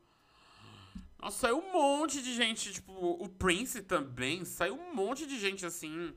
nossa, 1.23 1.47
saiu 1.47 1.57
um 1.57 1.71
monte 1.71 2.21
de 2.21 2.33
gente, 2.33 2.73
tipo, 2.73 2.91
o 2.91 3.29
Prince 3.29 3.81
também, 3.81 4.43
saiu 4.43 4.75
um 4.75 4.93
monte 4.93 5.25
de 5.25 5.39
gente 5.39 5.65
assim, 5.65 6.13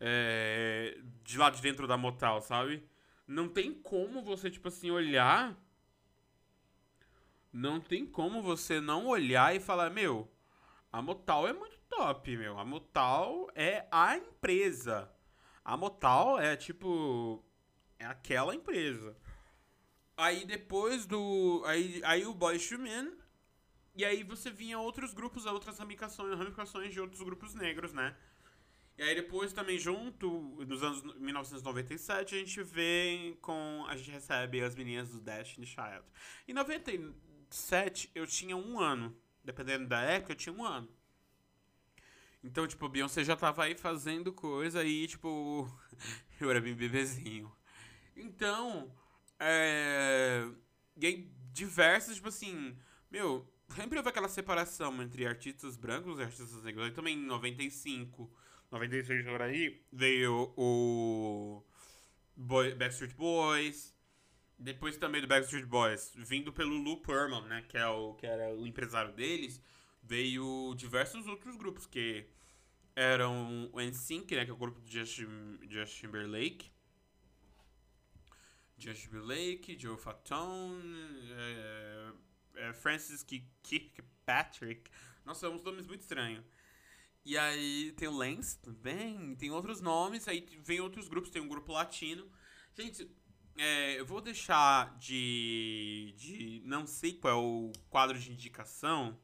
é, 0.00 0.98
de 1.22 1.38
lá 1.38 1.48
de 1.48 1.62
dentro 1.62 1.86
da 1.86 1.96
Motal, 1.96 2.40
sabe? 2.40 2.84
Não 3.24 3.48
tem 3.48 3.72
como 3.72 4.20
você, 4.20 4.50
tipo 4.50 4.66
assim, 4.66 4.90
olhar. 4.90 5.56
Não 7.52 7.80
tem 7.80 8.04
como 8.04 8.42
você 8.42 8.80
não 8.80 9.06
olhar 9.06 9.54
e 9.54 9.60
falar, 9.60 9.90
meu, 9.90 10.28
a 10.90 11.00
Motal 11.00 11.46
é 11.46 11.52
muito 11.52 11.78
top, 11.88 12.36
meu. 12.36 12.58
A 12.58 12.64
Motal 12.64 13.48
é 13.54 13.86
a 13.92 14.16
empresa. 14.16 15.08
A 15.64 15.76
Motal 15.76 16.40
é 16.40 16.56
tipo. 16.56 17.44
É 17.98 18.06
aquela 18.06 18.54
empresa. 18.54 19.16
Aí 20.16 20.44
depois 20.44 21.06
do. 21.06 21.62
Aí, 21.64 22.02
aí 22.04 22.26
o 22.26 22.34
Boy 22.34 22.58
Men 22.78 23.21
e 23.94 24.04
aí 24.04 24.22
você 24.22 24.50
vinha 24.50 24.78
outros 24.78 25.12
grupos, 25.12 25.44
outras 25.46 25.78
ramificações, 25.78 26.38
ramificações 26.38 26.92
de 26.92 27.00
outros 27.00 27.20
grupos 27.20 27.54
negros, 27.54 27.92
né? 27.92 28.16
E 28.96 29.02
aí 29.02 29.14
depois 29.14 29.52
também 29.52 29.78
junto, 29.78 30.28
nos 30.66 30.82
anos 30.82 31.02
1997, 31.18 32.34
a 32.34 32.38
gente 32.38 32.62
vê 32.62 33.36
com. 33.40 33.84
A 33.88 33.96
gente 33.96 34.10
recebe 34.10 34.62
as 34.62 34.74
meninas 34.74 35.10
do 35.10 35.20
Destiny 35.20 35.66
Child. 35.66 36.04
Em 36.46 36.52
97 36.52 38.10
eu 38.14 38.26
tinha 38.26 38.56
um 38.56 38.78
ano. 38.78 39.16
Dependendo 39.44 39.88
da 39.88 40.00
época, 40.00 40.32
eu 40.32 40.36
tinha 40.36 40.54
um 40.54 40.64
ano. 40.64 40.88
Então, 42.44 42.66
tipo, 42.66 42.88
Beyoncé 42.88 43.24
já 43.24 43.36
tava 43.36 43.64
aí 43.64 43.74
fazendo 43.74 44.32
coisa 44.32 44.84
e, 44.84 45.06
tipo, 45.06 45.68
eu 46.40 46.50
era 46.50 46.60
bem 46.60 46.74
bebezinho. 46.74 47.52
Então, 48.16 48.94
é. 49.38 50.48
E 50.96 51.06
aí, 51.06 51.30
diversas, 51.52 52.16
tipo 52.16 52.28
assim, 52.28 52.76
meu, 53.10 53.51
sempre 53.74 53.98
houve 53.98 54.08
aquela 54.08 54.28
separação 54.28 55.02
entre 55.02 55.26
artistas 55.26 55.76
brancos 55.76 56.18
e 56.18 56.22
artistas 56.22 56.62
negros. 56.62 56.84
Aí 56.86 56.92
também 56.92 57.16
em 57.16 57.26
95, 57.26 58.30
96 58.70 59.24
por 59.24 59.42
aí, 59.42 59.82
veio 59.92 60.52
o 60.56 61.62
Boy, 62.36 62.74
Backstreet 62.74 63.14
Boys. 63.14 63.94
Depois 64.58 64.96
também 64.96 65.20
do 65.20 65.26
Backstreet 65.26 65.66
Boys, 65.66 66.12
vindo 66.14 66.52
pelo 66.52 66.76
Lou 66.76 67.00
Pearlman, 67.02 67.42
né, 67.48 67.64
que, 67.68 67.76
é 67.76 67.86
o, 67.86 68.14
que 68.14 68.26
era 68.26 68.54
o 68.54 68.64
empresário 68.64 69.12
deles, 69.12 69.60
veio 70.00 70.72
diversos 70.76 71.26
outros 71.26 71.56
grupos 71.56 71.84
que 71.84 72.24
eram 72.94 73.68
o 73.72 73.80
NSYNC, 73.80 74.36
né, 74.36 74.44
que 74.44 74.50
é 74.50 74.54
o 74.54 74.56
grupo 74.56 74.80
de 74.80 75.00
Justin, 75.00 75.58
Justin 75.68 76.06
Timberlake. 76.06 76.70
Justin 78.78 79.08
Timberlake, 79.08 79.76
Joe 79.78 79.96
Fatone, 79.96 81.32
é, 81.32 82.12
é, 82.56 82.72
Francis 82.72 83.24
Kirkpatrick. 83.62 84.90
Nossa, 85.24 85.40
são 85.40 85.54
uns 85.54 85.62
nomes 85.62 85.86
muito 85.86 86.00
estranhos. 86.00 86.44
E 87.24 87.38
aí 87.38 87.92
tem 87.92 88.08
o 88.08 88.16
Lance 88.16 88.58
também, 88.58 89.36
tem 89.36 89.50
outros 89.50 89.80
nomes, 89.80 90.26
aí 90.26 90.44
vem 90.64 90.80
outros 90.80 91.08
grupos, 91.08 91.30
tem 91.30 91.40
um 91.40 91.48
grupo 91.48 91.72
latino. 91.72 92.28
Gente, 92.74 93.08
é, 93.56 94.00
eu 94.00 94.06
vou 94.06 94.20
deixar 94.20 94.96
de, 94.98 96.14
de. 96.16 96.62
Não 96.64 96.86
sei 96.86 97.14
qual 97.14 97.32
é 97.32 97.36
o 97.36 97.72
quadro 97.90 98.18
de 98.18 98.32
indicação. 98.32 99.18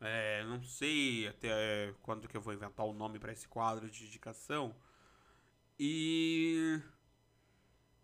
É, 0.00 0.44
não 0.44 0.62
sei 0.62 1.26
até 1.28 1.94
quando 2.02 2.28
que 2.28 2.36
eu 2.36 2.40
vou 2.40 2.52
inventar 2.52 2.84
o 2.84 2.92
nome 2.92 3.18
para 3.18 3.32
esse 3.32 3.48
quadro 3.48 3.90
de 3.90 4.04
indicação. 4.04 4.76
E. 5.78 6.80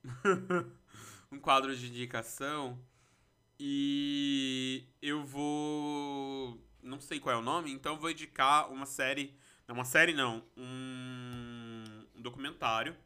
um 1.30 1.38
quadro 1.38 1.76
de 1.76 1.86
indicação. 1.88 2.78
E 3.62 4.88
eu 5.02 5.22
vou. 5.22 6.58
Não 6.82 6.98
sei 6.98 7.20
qual 7.20 7.36
é 7.36 7.38
o 7.38 7.42
nome, 7.42 7.70
então 7.70 7.98
vou 7.98 8.10
indicar 8.10 8.72
uma 8.72 8.86
série. 8.86 9.36
Não, 9.68 9.74
uma 9.74 9.84
série 9.84 10.14
não. 10.14 10.42
Um, 10.56 11.84
um 12.16 12.22
documentário 12.22 12.96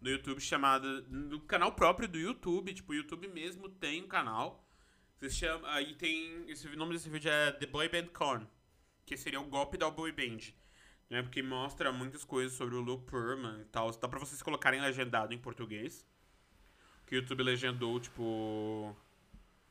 do 0.00 0.08
YouTube 0.08 0.40
chamado. 0.40 1.02
Do 1.02 1.40
canal 1.40 1.72
próprio 1.72 2.06
do 2.06 2.16
YouTube. 2.16 2.72
Tipo, 2.72 2.92
o 2.92 2.94
YouTube 2.94 3.26
mesmo 3.26 3.68
tem 3.68 4.04
um 4.04 4.06
canal. 4.06 4.64
Se 5.16 5.28
chama, 5.28 5.68
aí 5.72 5.96
tem. 5.96 6.48
Esse, 6.48 6.68
o 6.68 6.76
nome 6.76 6.92
desse 6.92 7.10
vídeo 7.10 7.28
é 7.28 7.50
The 7.50 7.66
Boy 7.66 7.88
Band 7.88 8.06
Con. 8.12 8.46
Que 9.04 9.16
seria 9.16 9.40
o 9.40 9.44
golpe 9.44 9.76
da 9.76 9.90
boy 9.90 10.12
band. 10.12 10.52
Né, 11.10 11.22
porque 11.22 11.42
mostra 11.42 11.90
muitas 11.90 12.22
coisas 12.22 12.56
sobre 12.56 12.76
o 12.76 12.80
Lou 12.80 13.00
Pearlman 13.00 13.60
e 13.62 13.64
tal. 13.64 13.90
Dá 13.90 14.06
pra 14.06 14.20
vocês 14.20 14.40
colocarem 14.40 14.80
legendado 14.80 15.34
em 15.34 15.38
português. 15.38 16.06
Que 17.06 17.16
o 17.16 17.18
YouTube 17.18 17.42
legendou, 17.42 17.98
tipo. 17.98 18.96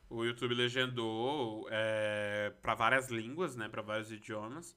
O 0.08 0.24
YouTube 0.24 0.54
legendou 0.54 1.66
é, 1.70 2.52
para 2.62 2.74
várias 2.74 3.10
línguas, 3.10 3.56
né? 3.56 3.68
Pra 3.68 3.82
vários 3.82 4.12
idiomas. 4.12 4.76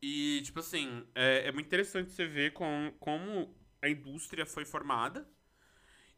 E, 0.00 0.42
tipo 0.42 0.60
assim, 0.60 1.06
é, 1.14 1.48
é 1.48 1.52
muito 1.52 1.66
interessante 1.66 2.10
você 2.10 2.26
ver 2.26 2.52
com, 2.52 2.92
como 2.98 3.54
a 3.80 3.88
indústria 3.88 4.44
foi 4.44 4.64
formada 4.64 5.28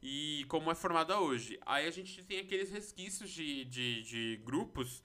e 0.02 0.44
como 0.48 0.70
é 0.70 0.74
formada 0.74 1.18
hoje. 1.18 1.58
Aí 1.64 1.86
a 1.86 1.90
gente 1.90 2.22
tem 2.24 2.40
aqueles 2.40 2.70
resquícios 2.70 3.30
de, 3.30 3.64
de, 3.64 4.02
de 4.02 4.36
grupos 4.44 5.02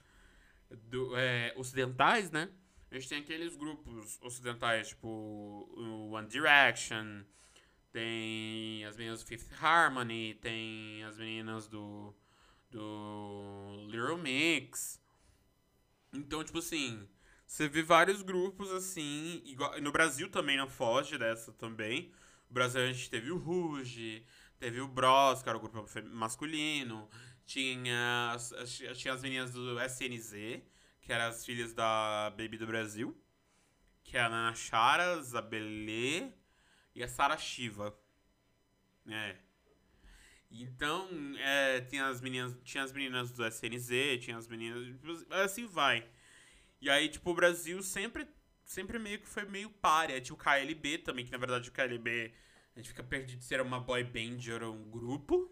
do, 0.70 1.16
é, 1.16 1.54
ocidentais, 1.56 2.32
né? 2.32 2.50
A 2.92 2.96
gente 2.96 3.08
tem 3.08 3.20
aqueles 3.20 3.56
grupos 3.56 4.20
ocidentais, 4.22 4.90
tipo 4.90 5.08
o 5.08 6.12
One 6.12 6.28
Direction, 6.28 7.24
tem 7.92 8.84
as 8.86 8.98
meninas 8.98 9.22
do 9.22 9.28
Fifth 9.28 9.52
Harmony, 9.62 10.36
tem 10.36 11.04
as 11.04 11.18
meninas 11.18 11.68
do, 11.68 12.16
do 12.70 13.88
Little 13.88 14.18
Mix. 14.18 15.02
Então, 16.14 16.44
tipo 16.44 16.60
assim, 16.60 17.08
você 17.46 17.68
vê 17.68 17.82
vários 17.82 18.22
grupos 18.22 18.72
assim, 18.72 19.42
igual, 19.46 19.80
no 19.82 19.92
Brasil 19.92 20.30
também 20.30 20.58
não 20.58 20.68
foge 20.68 21.18
dessa 21.18 21.52
também. 21.52 22.12
No 22.48 22.54
Brasil 22.54 22.82
a 22.82 22.86
gente 22.88 23.10
teve 23.10 23.32
o 23.32 23.38
Ruge, 23.38 24.26
teve 24.60 24.82
o 24.82 24.88
Bros, 24.88 25.42
que 25.42 25.50
era 25.50 25.58
o 25.58 25.62
grupo 25.62 25.86
masculino, 26.12 27.10
tinha 27.46 28.32
as, 28.34 28.54
tinha 28.96 29.14
as 29.14 29.22
meninas 29.24 29.52
do 29.52 29.80
SNZ, 29.82 30.62
que 31.02 31.12
eram 31.12 31.26
as 31.26 31.44
filhas 31.46 31.74
da 31.74 32.30
Baby 32.38 32.58
do 32.58 32.68
Brasil, 32.68 33.20
que 34.04 34.16
era 34.18 34.28
a 34.28 34.30
Nana 34.30 34.56
Chara, 34.56 35.22
Zabelê 35.22 36.32
e 36.94 37.04
a 37.04 37.08
Sara 37.08 37.38
Shiva. 37.38 37.98
É. 39.08 39.49
Então, 40.52 41.08
é, 41.38 41.82
tinha 41.82 42.08
as 42.08 42.22
meninas, 42.22 42.58
tinha 42.64 42.84
as 42.84 42.92
meninas 42.92 43.32
do 43.32 43.46
SNZ, 43.46 44.20
tinha 44.20 44.38
as 44.38 44.48
meninas, 44.48 44.96
assim 45.30 45.66
vai. 45.68 46.08
E 46.82 46.90
aí, 46.90 47.08
tipo, 47.08 47.30
o 47.30 47.36
Brasil 47.36 47.82
sempre 47.84 48.28
sempre 48.70 49.00
meio 49.00 49.20
que 49.20 49.28
foi 49.28 49.46
meio 49.46 49.70
páreo. 49.70 50.22
Tinha 50.22 50.36
o 50.36 50.38
KLB 50.38 51.00
também, 51.00 51.26
que 51.26 51.32
na 51.32 51.38
verdade 51.40 51.70
o 51.70 51.72
KLB 51.72 52.32
a 52.76 52.80
gente 52.80 52.90
fica 52.90 53.04
perdido 53.04 53.44
se 53.44 53.54
era 53.54 53.64
uma 53.64 53.80
boy 53.80 54.04
band 54.04 54.38
ou 54.64 54.76
um 54.76 54.90
grupo. 54.90 55.52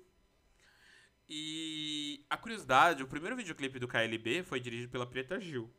E 1.28 2.24
a 2.30 2.38
curiosidade, 2.38 3.04
o 3.04 3.08
primeiro 3.08 3.36
videoclipe 3.36 3.80
do 3.80 3.88
KLB 3.88 4.44
foi 4.44 4.60
dirigido 4.60 4.92
pela 4.92 5.06
Preta 5.06 5.40
Gil. 5.40 5.70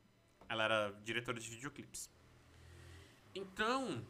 Ela 0.48 0.64
era 0.64 0.90
diretora 1.04 1.40
de 1.40 1.48
videoclipes. 1.48 2.10
Então, 3.34 4.04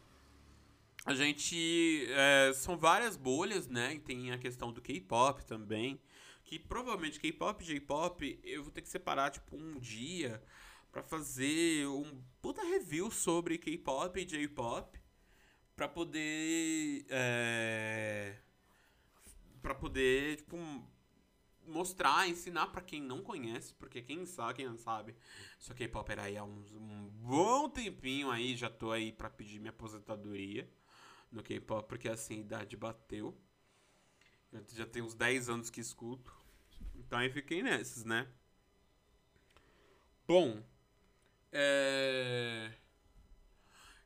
a 1.08 1.14
gente. 1.14 2.06
É, 2.10 2.52
são 2.52 2.76
várias 2.76 3.16
bolhas, 3.16 3.66
né? 3.66 3.94
E 3.94 3.98
tem 3.98 4.30
a 4.30 4.38
questão 4.38 4.72
do 4.72 4.82
K-pop 4.82 5.44
também. 5.46 6.00
Que 6.44 6.58
provavelmente 6.58 7.18
K-pop 7.18 7.62
e 7.62 7.66
J-pop 7.66 8.40
eu 8.42 8.62
vou 8.62 8.72
ter 8.72 8.82
que 8.82 8.88
separar, 8.88 9.30
tipo, 9.30 9.56
um 9.56 9.78
dia 9.78 10.42
para 10.90 11.02
fazer 11.02 11.86
um 11.86 12.22
puta 12.40 12.62
review 12.62 13.10
sobre 13.10 13.58
K-pop 13.58 14.20
e 14.20 14.24
J-pop. 14.24 14.98
Pra 15.74 15.88
poder. 15.88 17.06
É, 17.08 18.36
pra 19.62 19.74
poder, 19.74 20.36
tipo 20.36 20.56
mostrar, 21.66 22.26
ensinar 22.26 22.68
para 22.68 22.80
quem 22.80 22.98
não 23.02 23.22
conhece, 23.22 23.74
porque 23.74 24.00
quem 24.00 24.24
sabe, 24.24 24.54
quem 24.54 24.66
não 24.66 24.78
sabe, 24.78 25.14
sou 25.58 25.76
K-Popper 25.76 26.18
aí 26.18 26.34
há 26.34 26.42
um, 26.42 26.64
um 26.72 27.10
bom 27.10 27.68
tempinho 27.68 28.30
aí, 28.30 28.56
já 28.56 28.70
tô 28.70 28.90
aí 28.90 29.12
para 29.12 29.28
pedir 29.28 29.58
minha 29.58 29.68
aposentadoria 29.68 30.66
no 31.30 31.42
K-Pop, 31.42 31.88
porque 31.88 32.08
assim, 32.08 32.36
a 32.36 32.40
idade 32.40 32.76
bateu. 32.76 33.36
Eu 34.52 34.64
já 34.74 34.86
tenho 34.86 35.04
uns 35.04 35.14
10 35.14 35.48
anos 35.48 35.70
que 35.70 35.80
escuto. 35.80 36.34
Então 36.94 37.18
aí 37.18 37.30
fiquei 37.30 37.62
nesses, 37.62 38.04
né? 38.04 38.26
Bom, 40.26 40.62
é... 41.52 42.72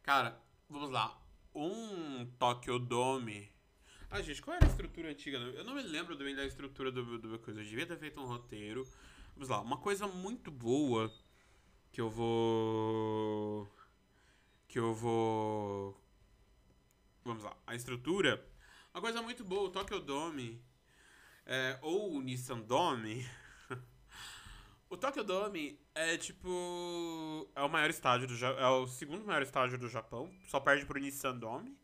Cara, 0.03 0.41
vamos 0.69 0.91
lá. 0.91 1.21
Um 1.55 2.27
Tokyo 2.39 2.79
Dome 2.79 3.53
ah, 4.15 4.21
gente, 4.21 4.43
qual 4.43 4.55
era 4.55 4.67
a 4.67 4.69
estrutura 4.69 5.09
antiga? 5.09 5.39
Eu 5.39 5.65
não 5.65 5.75
me 5.75 5.81
lembro 5.81 6.15
bem 6.19 6.35
da 6.37 6.45
estrutura 6.45 6.93
do, 6.93 7.19
do 7.19 7.39
coisa. 7.39 7.61
Eu 7.61 7.65
devia 7.65 7.87
ter 7.87 7.97
feito 7.97 8.21
um 8.21 8.27
roteiro. 8.27 8.87
Vamos 9.35 9.49
lá, 9.49 9.59
uma 9.59 9.79
coisa 9.79 10.07
muito 10.07 10.51
boa 10.51 11.11
que 11.91 11.99
eu 11.99 12.11
vou. 12.11 13.67
Que 14.69 14.79
eu 14.79 14.93
vou. 14.93 15.99
Vamos 17.25 17.45
lá, 17.45 17.57
a 17.67 17.75
estrutura. 17.77 18.45
Uma 18.93 19.01
coisa 19.01 19.23
muito 19.23 19.45
boa, 19.45 19.69
o 19.69 19.71
Tokyo 19.71 20.01
Dome. 20.01 20.61
É, 21.47 21.79
ou 21.81 22.15
o 22.17 22.21
Nissan 22.21 22.59
Dome. 22.61 23.25
o 24.91 24.97
Tokyo 24.97 25.23
Dome 25.23 25.81
é 25.95 26.17
tipo. 26.17 27.49
É 27.55 27.63
o 27.63 27.69
maior 27.69 27.91
estádio 27.91 28.27
do 28.27 28.45
É 28.45 28.69
o 28.69 28.89
segundo 28.89 29.25
maior 29.25 29.43
estádio 29.43 29.79
do 29.79 29.89
Japão. 29.89 30.33
Só 30.49 30.59
perde 30.59 30.85
pro 30.85 30.99
Nissan 30.99 31.37
Dome. 31.37 31.79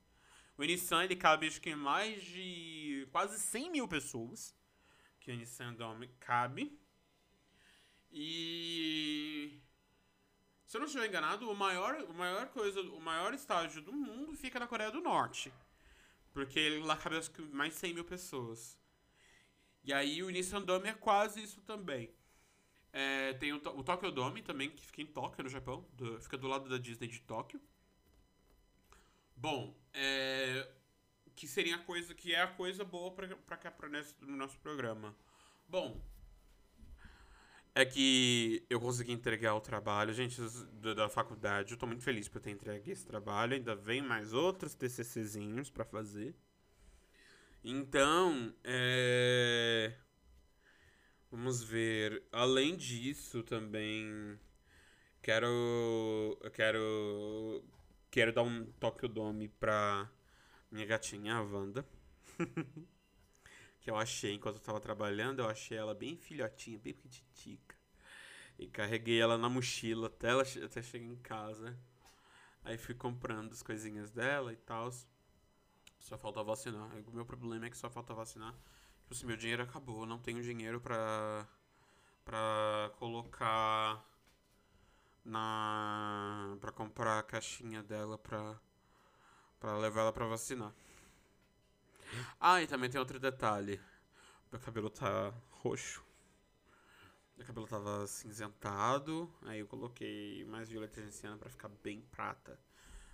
O 0.57 0.65
Nissan 0.65 1.05
ele 1.05 1.15
cabe 1.15 1.47
acho 1.47 1.61
que 1.61 1.73
mais 1.77 2.21
de 2.21 3.07
quase 3.13 3.39
100 3.39 3.71
mil 3.71 3.87
pessoas. 3.87 4.53
Que 5.21 5.31
o 5.31 5.37
Nissan 5.37 5.73
Dome 5.75 6.09
cabe. 6.19 6.77
E. 8.11 9.61
Se 10.69 10.77
eu 10.77 10.81
não 10.81 10.87
estiver 10.87 11.09
enganado, 11.09 11.51
o 11.51 11.57
maior, 11.57 11.95
o 12.03 12.13
maior 12.13 12.47
coisa, 12.49 12.79
o 12.83 13.01
maior 13.01 13.33
estádio 13.33 13.81
do 13.81 13.91
mundo 13.91 14.37
fica 14.37 14.61
na 14.61 14.67
Coreia 14.67 14.91
do 14.91 15.01
Norte. 15.01 15.51
Porque 16.31 16.79
lá 16.85 16.95
cabe 16.95 17.17
mais 17.55 17.73
100 17.73 17.95
mil 17.95 18.05
pessoas. 18.05 18.79
E 19.83 19.95
aí 19.95 20.23
o 20.23 20.29
Nissan 20.29 20.61
Dome 20.61 20.91
é 20.91 20.93
quase 20.93 21.43
isso 21.43 21.63
também. 21.63 22.13
É, 22.93 23.33
tem 23.33 23.51
o, 23.55 23.57
o 23.57 23.83
Tokyo 23.83 24.13
Dome 24.13 24.43
também, 24.43 24.69
que 24.69 24.85
fica 24.85 25.01
em 25.01 25.07
Tóquio, 25.07 25.43
no 25.43 25.49
Japão. 25.49 25.89
Do, 25.95 26.21
fica 26.21 26.37
do 26.37 26.47
lado 26.47 26.69
da 26.69 26.77
Disney 26.77 27.09
de 27.09 27.23
Tóquio. 27.23 27.59
Bom, 29.35 29.75
é, 29.95 30.71
que 31.35 31.49
seria 31.49 31.77
a 31.77 31.79
coisa 31.79 32.15
que 32.15 32.35
é 32.35 32.43
a 32.43 32.47
coisa 32.47 32.85
boa 32.85 33.11
para 33.11 33.57
cá 33.57 33.71
para 33.71 33.89
no 34.21 34.37
nosso 34.37 34.59
programa. 34.59 35.17
Bom, 35.67 35.99
é 37.81 37.85
que 37.85 38.67
eu 38.69 38.81
consegui 38.81 39.13
entregar 39.13 39.55
o 39.55 39.61
trabalho, 39.61 40.13
gente, 40.13 40.41
da, 40.81 40.95
da 40.95 41.09
faculdade. 41.09 41.73
Eu 41.73 41.79
tô 41.79 41.87
muito 41.87 42.03
feliz 42.03 42.29
por 42.29 42.41
ter 42.41 42.51
entregue 42.51 42.91
esse 42.91 43.07
trabalho. 43.07 43.55
Ainda 43.55 43.77
vem 43.77 44.03
mais 44.03 44.33
outros 44.33 44.75
TCCzinhos 44.75 45.71
para 45.71 45.85
fazer. 45.85 46.35
Então, 47.63 48.53
é... 48.65 49.95
Vamos 51.31 51.63
ver. 51.63 52.25
Além 52.33 52.77
disso, 52.77 53.45
também 53.45 54.39
quero 55.23 56.37
quero 56.53 57.63
Quero 58.11 58.33
dar 58.33 58.43
um 58.43 58.65
Tokyo 58.81 59.09
Dome 59.09 59.49
pra 59.49 60.11
minha 60.71 60.87
gatinha, 60.87 61.37
a 61.37 61.43
Wanda. 61.43 61.87
que 63.81 63.91
eu 63.91 63.97
achei 63.97 64.35
enquanto 64.35 64.57
eu 64.57 64.63
tava 64.63 64.81
trabalhando, 64.81 65.41
eu 65.41 65.49
achei 65.49 65.77
ela 65.77 65.95
bem 65.95 66.17
filhotinha, 66.17 66.79
bem 66.79 66.95
petitica. 66.95 67.77
E 68.59 68.67
carreguei 68.67 69.21
ela 69.21 69.39
na 69.39 69.49
mochila 69.49 70.09
até, 70.09 70.31
ela, 70.31 70.43
até 70.43 70.83
chegar 70.83 71.07
em 71.07 71.17
casa. 71.17 71.79
Aí 72.65 72.77
fui 72.77 72.95
comprando 72.95 73.53
as 73.53 73.63
coisinhas 73.63 74.11
dela 74.11 74.53
e 74.53 74.57
tal. 74.57 74.91
Só 76.01 76.19
falta 76.19 76.43
vacinar. 76.43 76.89
O 77.07 77.13
meu 77.13 77.25
problema 77.25 77.67
é 77.67 77.71
que 77.71 77.77
só 77.77 77.89
falta 77.89 78.13
vacinar. 78.15 78.53
Tipo 79.03 79.15
assim, 79.15 79.27
meu 79.27 79.37
dinheiro 79.37 79.63
acabou. 79.63 80.05
Não 80.05 80.19
tenho 80.19 80.43
dinheiro 80.43 80.81
pra, 80.81 81.47
pra 82.25 82.93
colocar 82.99 84.05
na 85.25 86.57
para 86.61 86.73
comprar 86.73 87.19
a 87.19 87.23
caixinha 87.23 87.83
dela 87.83 88.19
pra, 88.19 88.59
pra 89.61 89.77
levar 89.79 90.03
ela 90.03 90.13
pra 90.13 90.27
vacinar. 90.27 90.73
Ah, 92.41 92.63
e 92.63 92.67
também 92.67 92.91
tem 92.91 92.99
outro 92.99 93.19
detalhe. 93.19 93.81
Meu 94.51 94.61
cabelo 94.61 94.91
tá 94.91 95.33
roxo. 95.51 96.05
Meu 97.37 97.47
cabelo 97.47 97.67
tava 97.67 98.07
cinzentado, 98.07 99.33
aí 99.43 99.61
eu 99.61 99.67
coloquei 99.67 100.45
mais 100.47 100.69
violeta 100.69 101.01
genciana 101.01 101.37
pra 101.37 101.49
ficar 101.49 101.69
bem 101.69 102.01
prata. 102.11 102.59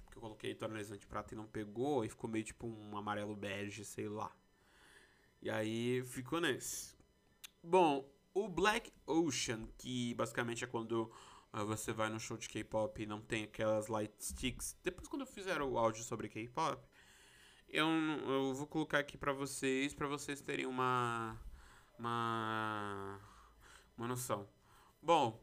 Porque 0.05 0.17
eu 0.17 0.23
coloquei 0.23 0.55
tonalizante 0.55 1.07
prata 1.07 1.35
e 1.35 1.37
não 1.37 1.47
pegou, 1.47 2.05
e 2.05 2.09
ficou 2.09 2.31
meio 2.31 2.45
tipo 2.45 2.67
um 2.67 2.97
amarelo 2.97 3.37
bege, 3.37 3.85
sei 3.85 4.09
lá. 4.09 4.35
E 5.43 5.51
aí 5.51 6.03
ficou 6.05 6.41
nesse. 6.41 6.97
Bom, 7.63 8.11
o 8.33 8.49
Black 8.49 8.93
Ocean, 9.07 9.69
que 9.77 10.15
basicamente 10.15 10.65
é 10.65 10.67
quando 10.67 11.13
uh, 11.53 11.67
você 11.67 11.93
vai 11.93 12.09
no 12.09 12.19
show 12.19 12.37
de 12.39 12.49
K-pop 12.49 13.03
e 13.03 13.07
não 13.07 13.21
tem 13.21 13.45
aquelas 13.45 13.89
light 13.89 14.13
sticks. 14.19 14.77
Depois 14.83 15.07
quando 15.07 15.23
eu 15.23 15.27
fizer 15.27 15.61
o 15.61 15.77
áudio 15.77 16.03
sobre 16.03 16.29
K-pop, 16.29 16.83
eu, 17.75 17.87
eu 17.89 18.55
vou 18.55 18.67
colocar 18.67 18.99
aqui 18.99 19.17
pra 19.17 19.33
vocês, 19.33 19.93
pra 19.95 20.09
vocês 20.09 20.41
terem 20.41 20.67
uma 20.67 21.39
uma 21.99 23.21
uma 23.97 24.09
noção. 24.09 24.49
Bom, 25.03 25.41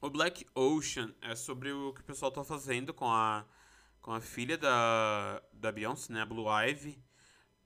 o 0.00 0.10
Black 0.10 0.46
Ocean 0.54 1.14
é 1.20 1.34
sobre 1.34 1.72
o 1.72 1.92
que 1.92 2.00
o 2.00 2.04
pessoal 2.04 2.30
tá 2.30 2.44
fazendo 2.44 2.94
com 2.94 3.10
a 3.10 3.44
com 4.00 4.12
a 4.12 4.20
filha 4.20 4.58
da 4.58 5.42
da 5.52 5.72
Beyoncé, 5.72 6.12
né, 6.12 6.22
a 6.22 6.26
Blue 6.26 6.46
Ivy 6.48 7.02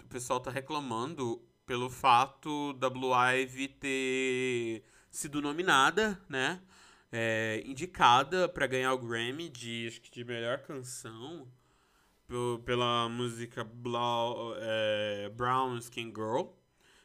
o 0.07 0.09
pessoal 0.09 0.39
tá 0.41 0.51
reclamando 0.51 1.43
pelo 1.67 1.91
fato 1.91 2.73
da 2.75 2.89
Blue 2.89 3.12
Ivy 3.12 3.69
ter 3.69 4.85
sido 5.11 5.43
nominada, 5.43 6.21
né? 6.29 6.62
É, 7.11 7.62
indicada 7.67 8.49
para 8.49 8.67
ganhar 8.67 8.93
o 8.93 8.99
Grammy 8.99 9.49
de, 9.49 9.87
acho 9.89 10.01
que 10.01 10.11
de 10.11 10.25
melhor 10.25 10.59
canção 10.62 11.49
pela 12.65 13.09
música 13.09 13.62
Blau, 13.62 14.55
é, 14.57 15.29
Brown 15.29 15.79
Skin 15.79 16.07
Girl, 16.07 16.49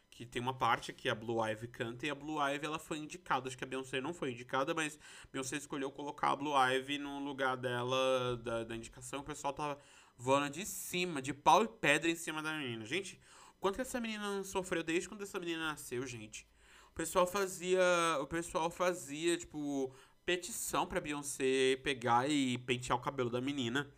que 0.10 0.26
tem 0.26 0.42
uma 0.42 0.54
parte 0.54 0.92
que 0.92 1.08
a 1.08 1.16
Blue 1.16 1.46
Ivy 1.48 1.68
canta 1.68 2.06
e 2.06 2.10
a 2.10 2.16
Blue 2.16 2.40
Ivy 2.40 2.66
ela 2.66 2.80
foi 2.80 2.98
indicada, 2.98 3.48
acho 3.48 3.58
que 3.58 3.64
a 3.64 3.68
Beyoncé 3.68 4.02
não 4.02 4.14
foi 4.14 4.32
indicada, 4.32 4.74
mas 4.74 5.00
Beyoncé 5.32 5.58
escolheu 5.58 5.92
colocar 5.92 6.32
a 6.32 6.36
Blue 6.36 6.54
Ivy 6.56 6.98
no 6.98 7.20
lugar 7.20 7.56
dela 7.56 8.38
da, 8.38 8.64
da 8.64 8.76
indicação, 8.76 9.22
o 9.22 9.24
pessoal 9.24 9.54
tava 9.54 9.80
voando 10.18 10.50
de 10.50 10.66
cima, 10.66 11.22
de 11.22 11.34
pau 11.34 11.64
e 11.64 11.68
pedra 11.68 12.10
em 12.10 12.16
cima 12.16 12.42
da 12.42 12.54
menina. 12.54 12.86
Gente, 12.86 13.20
quanto 13.60 13.76
que 13.76 13.82
essa 13.82 14.00
menina 14.00 14.44
sofreu 14.44 14.84
desde 14.84 15.08
quando 15.10 15.24
essa 15.24 15.40
menina 15.40 15.68
nasceu, 15.68 16.06
gente? 16.06 16.48
O 16.92 16.94
pessoal 16.94 17.26
fazia, 17.26 17.82
o 18.20 18.28
pessoal 18.28 18.70
fazia, 18.70 19.38
tipo, 19.38 19.96
petição 20.26 20.86
pra 20.86 21.00
Beyoncé 21.00 21.78
pegar 21.84 22.30
e 22.30 22.58
pentear 22.60 22.98
o 22.98 23.02
cabelo 23.02 23.30
da 23.30 23.40
menina. 23.40 23.92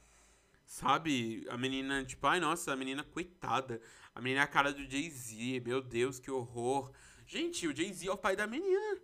Sabe? 0.73 1.45
A 1.49 1.55
menina, 1.55 2.03
tipo, 2.03 2.25
ai 2.25 2.39
nossa, 2.39 2.73
a 2.73 2.75
menina 2.75 3.03
coitada. 3.03 3.79
A 4.15 4.19
menina 4.19 4.41
é 4.41 4.43
a 4.43 4.47
cara 4.47 4.73
do 4.73 4.89
Jay-Z, 4.89 5.59
meu 5.63 5.79
Deus, 5.79 6.17
que 6.17 6.31
horror. 6.31 6.91
Gente, 7.27 7.67
o 7.67 7.75
Jay-Z 7.75 8.07
é 8.07 8.11
o 8.11 8.17
pai 8.17 8.35
da 8.35 8.47
menina. 8.47 8.99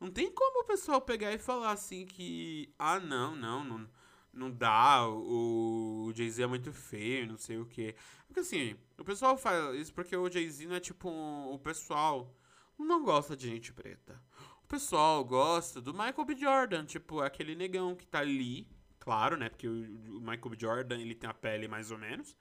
Não 0.00 0.10
tem 0.10 0.32
como 0.32 0.62
o 0.62 0.64
pessoal 0.64 1.02
pegar 1.02 1.30
e 1.30 1.36
falar 1.36 1.72
assim 1.72 2.06
que. 2.06 2.74
Ah, 2.78 2.98
não, 2.98 3.36
não, 3.36 3.62
não 3.62 3.90
não 4.32 4.50
dá, 4.50 5.06
o, 5.06 6.06
o 6.06 6.12
Jay-Z 6.14 6.44
é 6.44 6.46
muito 6.46 6.72
feio, 6.72 7.26
não 7.26 7.36
sei 7.36 7.58
o 7.58 7.66
quê. 7.66 7.94
Porque 8.26 8.40
assim, 8.40 8.74
o 8.98 9.04
pessoal 9.04 9.36
faz 9.36 9.78
isso 9.78 9.92
porque 9.92 10.16
o 10.16 10.30
Jay-Z 10.30 10.66
não 10.66 10.76
é 10.76 10.80
tipo 10.80 11.10
um, 11.10 11.52
o 11.52 11.58
pessoal 11.58 12.34
não 12.78 13.04
gosta 13.04 13.36
de 13.36 13.46
gente 13.50 13.70
preta. 13.70 14.18
O 14.64 14.66
pessoal 14.66 15.22
gosta 15.22 15.78
do 15.78 15.92
Michael 15.92 16.24
B. 16.24 16.36
Jordan, 16.36 16.86
tipo, 16.86 17.20
aquele 17.20 17.54
negão 17.54 17.94
que 17.94 18.06
tá 18.06 18.20
ali, 18.20 18.66
claro, 19.02 19.36
né? 19.36 19.48
Porque 19.48 19.66
o, 19.66 20.20
Michael. 20.20 20.54
Jordan, 20.56 21.00
ele 21.00 21.14
tem 21.14 21.28
a 21.28 21.34
pele 21.34 21.66
mais 21.66 21.90
ou 21.90 21.98
menos. 21.98 22.36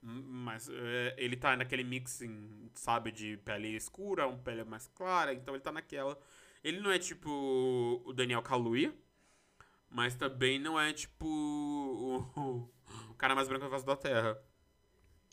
Mas 0.00 0.68
é, 0.70 1.14
ele 1.18 1.36
tá 1.36 1.56
naquele 1.56 1.84
mixing, 1.84 2.70
sabe, 2.74 3.10
de 3.12 3.36
pele 3.38 3.76
escura, 3.76 4.26
uma 4.26 4.38
pele 4.38 4.64
mais 4.64 4.86
clara, 4.88 5.34
então 5.34 5.54
ele 5.54 5.62
tá 5.62 5.72
naquela. 5.72 6.18
Ele 6.64 6.80
não 6.80 6.90
é 6.90 6.98
tipo 6.98 7.30
o 8.06 8.12
Daniel 8.12 8.42
Kaluuya, 8.42 8.94
mas 9.90 10.14
também 10.14 10.58
não 10.58 10.80
é 10.80 10.92
tipo 10.92 11.26
o, 11.26 12.70
o 13.10 13.14
cara 13.14 13.34
mais 13.34 13.48
branco 13.48 13.64
da 13.64 13.70
face 13.70 13.86
da 13.86 13.96
Terra. 13.96 14.38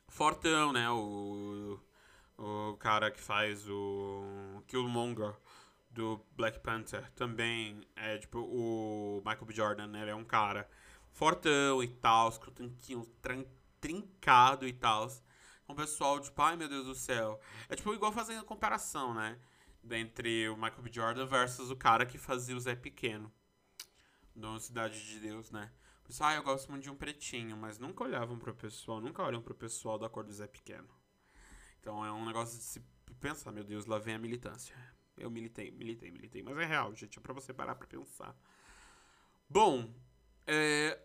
Fortão, 0.10 0.74
né? 0.74 0.90
O, 0.90 1.80
o 2.38 2.78
cara 2.78 3.12
que 3.12 3.22
faz 3.22 3.68
o 3.70 4.64
Killmonger 4.68 5.36
do 5.96 6.22
Black 6.36 6.60
Panther 6.60 7.10
também 7.12 7.82
é 7.96 8.18
tipo 8.18 8.40
o 8.40 9.22
Michael 9.26 9.46
B. 9.46 9.54
Jordan, 9.54 9.88
né? 9.88 10.02
Ele 10.02 10.12
é 10.12 10.16
um 10.16 10.26
cara 10.26 10.70
fortão 11.10 11.82
e 11.82 11.88
tal, 11.88 12.32
com 12.34 12.52
tanquinho 12.52 13.06
trincado 13.80 14.68
e 14.68 14.74
tal. 14.74 15.10
Um 15.68 15.74
pessoal, 15.74 16.20
tipo, 16.20 16.40
ai 16.42 16.58
meu 16.58 16.68
Deus 16.68 16.86
do 16.86 16.94
céu. 16.94 17.40
É 17.70 17.76
tipo 17.76 17.94
igual 17.94 18.12
fazendo 18.12 18.44
comparação, 18.44 19.14
né? 19.14 19.40
Entre 19.90 20.50
o 20.50 20.56
Michael 20.56 20.82
B. 20.82 20.92
Jordan 20.92 21.26
versus 21.26 21.72
o 21.72 21.76
cara 21.76 22.06
que 22.06 22.18
fazia 22.18 22.56
o 22.56 22.60
Zé 22.60 22.76
Pequeno 22.76 23.32
no 24.36 24.60
Cidade 24.60 25.02
de 25.02 25.20
Deus, 25.20 25.50
né? 25.50 25.72
Pessoal, 26.04 26.32
ah, 26.32 26.36
eu 26.36 26.44
gosto 26.44 26.70
muito 26.70 26.84
de 26.84 26.90
um 26.90 26.96
pretinho, 26.96 27.56
mas 27.56 27.80
nunca 27.80 28.04
olhavam 28.04 28.38
pro 28.38 28.54
pessoal, 28.54 29.00
nunca 29.00 29.24
olham 29.24 29.42
pro 29.42 29.56
pessoal 29.56 29.98
da 29.98 30.10
cor 30.10 30.24
do 30.24 30.34
Zé 30.34 30.46
Pequeno. 30.46 30.90
Então 31.80 32.06
é 32.06 32.12
um 32.12 32.26
negócio 32.26 32.58
de 32.58 32.64
se 32.64 32.84
pensar, 33.20 33.52
meu 33.52 33.64
Deus, 33.64 33.86
lá 33.86 33.98
vem 33.98 34.16
a 34.16 34.20
militância. 34.20 34.76
Eu 35.18 35.30
militei, 35.30 35.72
militei, 35.72 36.12
militei, 36.12 36.44
mas 36.44 36.58
é 36.58 36.66
real, 36.66 36.94
gente, 36.94 37.18
é 37.18 37.22
pra 37.22 37.34
você 37.34 37.54
parar 37.54 37.76
pra 37.76 37.88
pensar. 37.88 38.36
Bom, 39.50 39.94
é... 40.46 41.00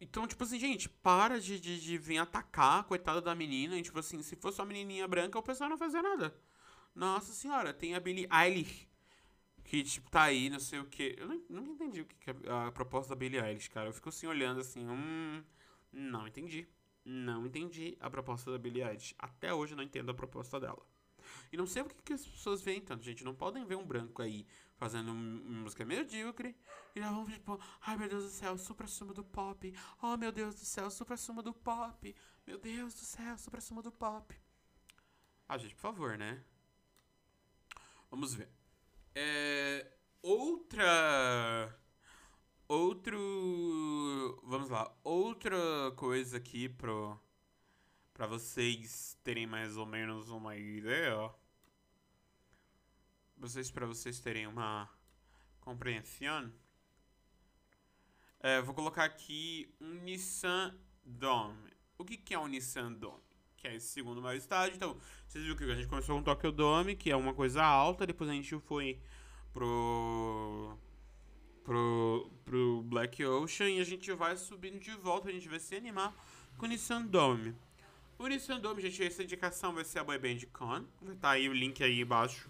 Então, 0.00 0.26
tipo 0.26 0.42
assim, 0.44 0.58
gente, 0.58 0.88
para 0.88 1.40
de, 1.40 1.58
de, 1.60 1.80
de 1.80 1.96
vir 1.96 2.18
atacar 2.18 2.84
coitada 2.84 3.20
da 3.20 3.34
menina. 3.34 3.78
E, 3.78 3.82
tipo 3.82 3.98
assim, 3.98 4.22
se 4.22 4.36
fosse 4.36 4.60
uma 4.60 4.66
menininha 4.66 5.06
branca, 5.08 5.38
o 5.38 5.42
pessoal 5.42 5.70
não 5.70 5.78
fazia 5.78 6.02
nada. 6.02 6.34
Nossa 6.94 7.32
senhora, 7.32 7.72
tem 7.72 7.94
a 7.94 8.00
Billie 8.00 8.28
Eilish 8.30 8.88
que, 9.64 9.82
tipo, 9.82 10.10
tá 10.10 10.24
aí, 10.24 10.50
não 10.50 10.60
sei 10.60 10.78
o 10.78 10.84
que. 10.84 11.16
Eu 11.18 11.26
nunca 11.48 11.70
entendi 11.72 12.02
o 12.02 12.04
que 12.04 12.30
é 12.30 12.34
a 12.66 12.70
proposta 12.70 13.14
da 13.14 13.18
Billie 13.18 13.40
Eilish, 13.40 13.68
cara. 13.70 13.88
Eu 13.88 13.92
fico 13.92 14.10
assim 14.10 14.26
olhando 14.26 14.60
assim, 14.60 14.86
hum. 14.86 15.42
Não 15.90 16.28
entendi. 16.28 16.68
Não 17.04 17.46
entendi 17.46 17.96
a 18.00 18.10
proposta 18.10 18.50
da 18.50 18.58
Billie 18.58 18.84
Eilish. 18.84 19.14
Até 19.18 19.52
hoje 19.54 19.72
eu 19.72 19.76
não 19.76 19.84
entendo 19.84 20.10
a 20.10 20.14
proposta 20.14 20.60
dela. 20.60 20.84
E 21.52 21.56
não 21.56 21.66
sei 21.66 21.82
o 21.82 21.86
que, 21.86 22.02
que 22.02 22.12
as 22.12 22.26
pessoas 22.26 22.62
veem 22.62 22.80
tanto, 22.80 23.04
gente. 23.04 23.24
Não 23.24 23.34
podem 23.34 23.64
ver 23.64 23.76
um 23.76 23.86
branco 23.86 24.22
aí 24.22 24.46
fazendo 24.76 25.14
música 25.14 25.84
medíocre 25.84 26.56
e 26.94 27.00
já 27.00 27.10
vão 27.10 27.26
tipo, 27.26 27.60
ai 27.80 27.96
meu 27.96 28.08
Deus 28.08 28.24
do 28.24 28.30
céu, 28.30 28.58
supra 28.58 28.86
suma 28.86 29.14
do 29.14 29.24
pop. 29.24 29.74
Oh 30.02 30.16
meu 30.16 30.32
Deus 30.32 30.54
do 30.54 30.64
céu, 30.64 30.90
supra 30.90 31.16
suma 31.16 31.42
do 31.42 31.54
pop. 31.54 32.14
Meu 32.46 32.58
Deus 32.58 32.94
do 32.94 33.00
céu, 33.00 33.38
supra 33.38 33.60
suma 33.60 33.82
do 33.82 33.92
pop. 33.92 34.34
Ah, 35.48 35.58
gente, 35.58 35.74
por 35.74 35.82
favor, 35.82 36.16
né? 36.16 36.42
Vamos 38.10 38.34
ver. 38.34 38.48
É, 39.14 39.86
outra. 40.22 41.78
Outro. 42.66 44.40
Vamos 44.44 44.70
lá. 44.70 44.94
Outra 45.04 45.56
coisa 45.96 46.38
aqui 46.38 46.68
pro. 46.68 47.18
Pra 48.14 48.26
vocês 48.26 49.18
terem 49.22 49.46
mais 49.46 49.76
ou 49.76 49.84
menos 49.84 50.30
uma 50.30 50.56
ideia. 50.56 51.30
Vocês, 53.36 53.70
pra 53.70 53.84
vocês 53.84 54.20
terem 54.20 54.46
uma 54.46 54.88
compreensão. 55.60 56.50
É, 58.40 58.62
vou 58.62 58.74
colocar 58.74 59.04
aqui 59.04 59.74
um 59.80 59.94
Nissan 60.02 60.74
Dome. 61.04 61.72
O 61.98 62.04
que, 62.04 62.16
que 62.16 62.32
é 62.32 62.38
um 62.38 62.46
Nissan 62.46 62.92
Dome? 62.92 63.22
que 63.64 63.68
é 63.68 63.76
esse 63.76 63.88
segundo 63.88 64.20
maior 64.20 64.36
estádio. 64.36 64.76
Então, 64.76 65.00
vocês 65.26 65.42
viram 65.42 65.56
que 65.56 65.64
a 65.64 65.74
gente 65.74 65.88
começou 65.88 66.14
com 66.16 66.20
o 66.20 66.24
Tokyo 66.24 66.52
Dome, 66.52 66.94
que 66.94 67.10
é 67.10 67.16
uma 67.16 67.32
coisa 67.32 67.64
alta, 67.64 68.06
depois 68.06 68.28
a 68.28 68.34
gente 68.34 68.58
foi 68.60 69.00
pro 69.54 70.76
pro, 71.64 72.30
pro 72.44 72.82
Black 72.82 73.24
Ocean 73.24 73.70
e 73.70 73.80
a 73.80 73.84
gente 73.84 74.12
vai 74.12 74.36
subindo 74.36 74.78
de 74.78 74.90
volta, 74.96 75.30
a 75.30 75.32
gente 75.32 75.48
vai 75.48 75.58
se 75.58 75.74
animar 75.74 76.14
com 76.58 76.66
o 76.66 76.68
Nissan 76.68 77.06
Dome. 77.06 77.56
O 78.16 78.28
Nissan 78.28 78.60
Dome, 78.60 78.80
gente, 78.80 79.02
essa 79.02 79.22
indicação 79.24 79.74
vai 79.74 79.84
ser 79.84 79.98
a 79.98 80.04
Boyband 80.04 80.46
Con, 80.52 80.84
vai 81.02 81.14
estar 81.14 81.20
tá 81.20 81.30
aí 81.30 81.48
o 81.48 81.52
link 81.52 81.82
aí 81.82 82.00
embaixo 82.00 82.48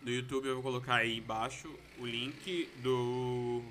do 0.00 0.10
YouTube, 0.10 0.46
eu 0.46 0.54
vou 0.54 0.62
colocar 0.62 0.96
aí 0.96 1.18
embaixo 1.18 1.68
o 1.98 2.06
link 2.06 2.66
do 2.82 3.64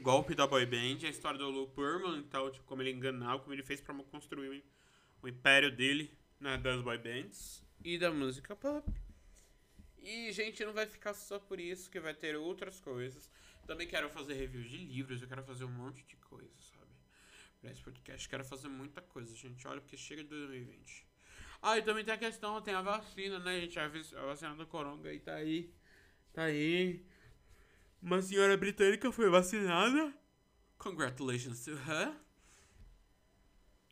golpe 0.00 0.34
da 0.34 0.46
Boyband, 0.46 1.04
a 1.04 1.10
história 1.10 1.38
do 1.38 1.50
Lou 1.50 1.68
Pearlman, 1.68 2.18
então, 2.18 2.50
tipo, 2.50 2.64
como 2.64 2.80
ele 2.80 2.92
enganou, 2.92 3.38
como 3.40 3.54
ele 3.54 3.62
fez 3.62 3.82
para 3.82 3.94
construir 4.04 4.64
o 5.22 5.28
império 5.28 5.70
dele, 5.70 6.10
né, 6.40 6.56
das 6.56 6.80
boy 6.80 6.96
bands 6.96 7.62
e 7.84 7.98
da 7.98 8.10
música 8.10 8.56
pop. 8.56 8.90
E, 10.02 10.32
gente, 10.32 10.64
não 10.64 10.72
vai 10.72 10.86
ficar 10.86 11.12
só 11.12 11.38
por 11.38 11.60
isso, 11.60 11.90
que 11.90 12.00
vai 12.00 12.14
ter 12.14 12.36
outras 12.36 12.80
coisas. 12.80 13.30
Também 13.66 13.86
quero 13.86 14.08
fazer 14.08 14.34
reviews 14.34 14.70
de 14.70 14.78
livros, 14.78 15.20
eu 15.20 15.28
quero 15.28 15.42
fazer 15.42 15.64
um 15.64 15.70
monte 15.70 16.02
de 16.04 16.16
coisa, 16.16 16.73
Pra 17.64 17.72
esse 17.72 17.80
podcast, 17.80 18.28
quero 18.28 18.44
fazer 18.44 18.68
muita 18.68 19.00
coisa, 19.00 19.34
gente. 19.34 19.66
Olha, 19.66 19.80
porque 19.80 19.96
chega 19.96 20.22
de 20.22 20.28
2020. 20.28 21.08
Ah, 21.62 21.78
e 21.78 21.82
também 21.82 22.04
tem 22.04 22.12
a 22.12 22.18
questão, 22.18 22.60
tem 22.60 22.74
a 22.74 22.82
vacina, 22.82 23.38
né, 23.38 23.58
gente? 23.58 23.78
A 23.78 23.88
vacina 24.26 24.54
do 24.54 24.66
coronga 24.66 25.08
aí 25.08 25.18
tá 25.18 25.36
aí. 25.36 25.72
Tá 26.30 26.42
aí. 26.42 27.02
Uma 28.02 28.20
senhora 28.20 28.54
britânica 28.54 29.10
foi 29.10 29.30
vacinada. 29.30 30.14
Congratulations 30.76 31.64
to 31.64 31.70
her. 31.70 32.14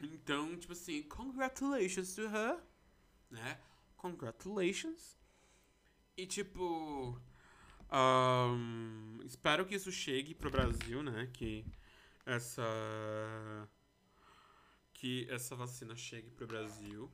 Então, 0.03 0.55
tipo 0.59 0.75
assim, 0.75 1.03
congratulations 1.05 2.15
to 2.15 2.29
her, 2.29 2.63
né? 3.31 3.59
Congratulations. 3.97 5.17
E 6.15 6.27
tipo. 6.27 7.19
Um, 7.91 9.19
espero 9.25 9.65
que 9.65 9.77
isso 9.77 9.91
chegue 9.91 10.35
pro 10.35 10.51
Brasil, 10.51 11.03
né? 11.03 11.31
Que 11.33 11.65
essa. 12.25 13.69
Que 14.93 15.27
essa 15.31 15.57
vacina 15.57 15.97
chegue 15.97 16.31
pro 16.31 16.47
Brasil. 16.47 17.11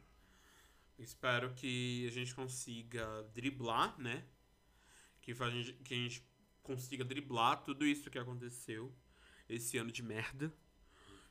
Espero 0.98 1.54
que 1.54 2.06
a 2.06 2.10
gente 2.10 2.34
consiga 2.34 3.22
driblar, 3.34 3.98
né? 3.98 4.26
Que, 5.20 5.32
a 5.32 5.50
gente, 5.50 5.72
que 5.74 5.94
a 5.94 5.96
gente 5.96 6.26
consiga 6.62 7.04
driblar 7.04 7.62
tudo 7.62 7.86
isso 7.86 8.10
que 8.10 8.18
aconteceu 8.18 8.94
esse 9.48 9.78
ano 9.78 9.92
de 9.92 10.02
merda. 10.02 10.52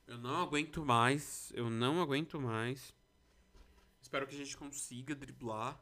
Eu 0.08 0.18
não 0.18 0.42
aguento 0.42 0.86
mais. 0.86 1.52
Eu 1.54 1.70
não 1.70 2.02
aguento 2.02 2.40
mais. 2.40 2.96
Espero 4.02 4.26
que 4.26 4.36
a 4.36 4.38
gente 4.38 4.56
consiga 4.56 5.14
driblar. 5.14 5.80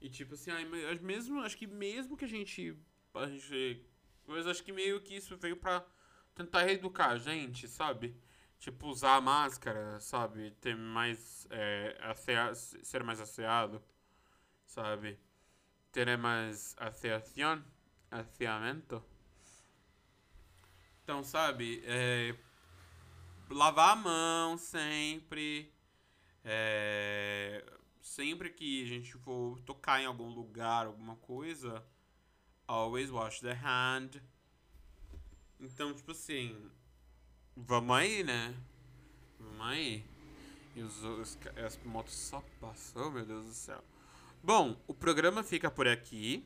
E 0.00 0.08
tipo 0.08 0.34
assim, 0.34 0.50
ai, 0.50 0.64
mesmo, 1.00 1.40
acho 1.40 1.56
que 1.56 1.66
mesmo 1.66 2.16
que 2.16 2.24
a 2.24 2.28
gente. 2.28 2.76
A 3.14 3.26
gente. 3.26 3.86
Mas 4.26 4.46
acho 4.46 4.64
que 4.64 4.72
meio 4.72 5.00
que 5.02 5.14
isso 5.14 5.36
veio 5.36 5.56
pra 5.56 5.86
tentar 6.34 6.62
reeducar 6.62 7.10
a 7.10 7.18
gente, 7.18 7.68
sabe? 7.68 8.16
Tipo, 8.58 8.88
usar 8.88 9.16
a 9.16 9.20
máscara, 9.20 9.98
sabe? 10.00 10.52
Ter 10.60 10.76
mais. 10.76 11.46
É, 11.50 11.98
assear, 12.02 12.54
ser 12.54 13.02
mais 13.02 13.20
asseado, 13.20 13.82
sabe? 14.66 15.18
Ter 15.90 16.16
mais 16.16 16.74
asseação, 16.78 17.64
asseamento. 18.10 19.04
Então, 21.02 21.24
sabe? 21.24 21.82
É, 21.84 22.34
lavar 23.50 23.90
a 23.90 23.96
mão 23.96 24.56
sempre. 24.56 25.72
É, 26.44 27.64
sempre 28.00 28.50
que 28.50 28.82
a 28.82 28.86
gente 28.86 29.12
for 29.14 29.60
tocar 29.60 30.00
em 30.00 30.06
algum 30.06 30.28
lugar, 30.28 30.86
alguma 30.86 31.16
coisa, 31.16 31.84
always 32.66 33.10
wash 33.10 33.40
the 33.40 33.52
hand. 33.52 34.20
Então, 35.62 35.94
tipo 35.94 36.10
assim, 36.10 36.56
vamos 37.56 37.96
aí, 37.96 38.24
né? 38.24 38.52
Vamos 39.38 39.64
aí. 39.64 40.04
E 40.74 40.82
os, 40.82 41.04
os, 41.04 41.38
as 41.64 41.78
motos 41.84 42.14
só 42.14 42.42
passou, 42.60 43.12
meu 43.12 43.24
Deus 43.24 43.46
do 43.46 43.54
céu. 43.54 43.82
Bom, 44.42 44.76
o 44.88 44.92
programa 44.92 45.44
fica 45.44 45.70
por 45.70 45.86
aqui. 45.86 46.44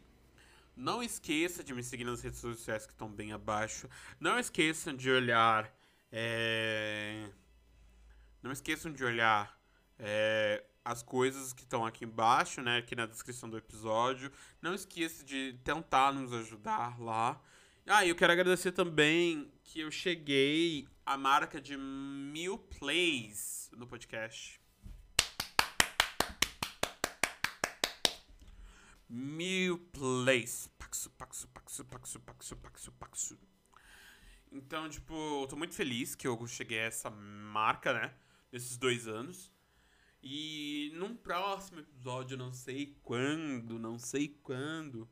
Não 0.77 1.03
esqueça 1.03 1.65
de 1.65 1.73
me 1.73 1.83
seguir 1.83 2.05
nas 2.05 2.21
redes 2.21 2.41
sociais 2.41 2.85
que 2.85 2.93
estão 2.93 3.11
bem 3.11 3.33
abaixo. 3.33 3.89
Não 4.21 4.39
esqueçam 4.39 4.95
de 4.95 5.11
olhar. 5.11 5.75
É... 6.13 7.31
Não 8.43 8.53
esqueçam 8.53 8.93
de 8.93 9.03
olhar 9.03 9.59
é, 9.99 10.63
as 10.85 11.03
coisas 11.03 11.55
que 11.55 11.63
estão 11.63 11.87
aqui 11.87 12.05
embaixo, 12.05 12.61
né? 12.61 12.77
Aqui 12.79 12.95
na 12.95 13.07
descrição 13.07 13.49
do 13.49 13.57
episódio. 13.57 14.31
Não 14.61 14.75
esqueça 14.75 15.25
de 15.25 15.59
tentar 15.65 16.13
nos 16.13 16.35
ajudar 16.35 17.01
lá. 17.01 17.41
Ah, 17.88 18.05
eu 18.05 18.16
quero 18.16 18.33
agradecer 18.33 18.72
também 18.72 19.49
que 19.62 19.79
eu 19.79 19.92
cheguei 19.92 20.88
à 21.05 21.16
marca 21.16 21.61
de 21.61 21.77
mil 21.77 22.59
plays 22.59 23.70
no 23.77 23.87
podcast. 23.87 24.61
Mil 29.09 29.79
plays. 29.92 30.68
Paxu, 30.77 31.11
paxu, 31.11 31.46
paxu, 31.46 31.85
paxu, 31.85 32.18
paxu, 32.18 32.57
paxu, 32.57 32.92
paxu. 32.92 33.38
Então, 34.51 34.88
tipo, 34.88 35.14
eu 35.42 35.46
tô 35.46 35.55
muito 35.55 35.77
feliz 35.77 36.16
que 36.16 36.27
eu 36.27 36.44
cheguei 36.49 36.81
a 36.81 36.87
essa 36.87 37.09
marca, 37.09 37.92
né? 37.92 38.12
Nesses 38.51 38.77
dois 38.77 39.07
anos. 39.07 39.53
E 40.20 40.90
num 40.96 41.14
próximo 41.14 41.79
episódio, 41.79 42.37
não 42.37 42.53
sei 42.53 42.99
quando, 43.05 43.79
não 43.79 43.96
sei 43.96 44.27
quando, 44.42 45.09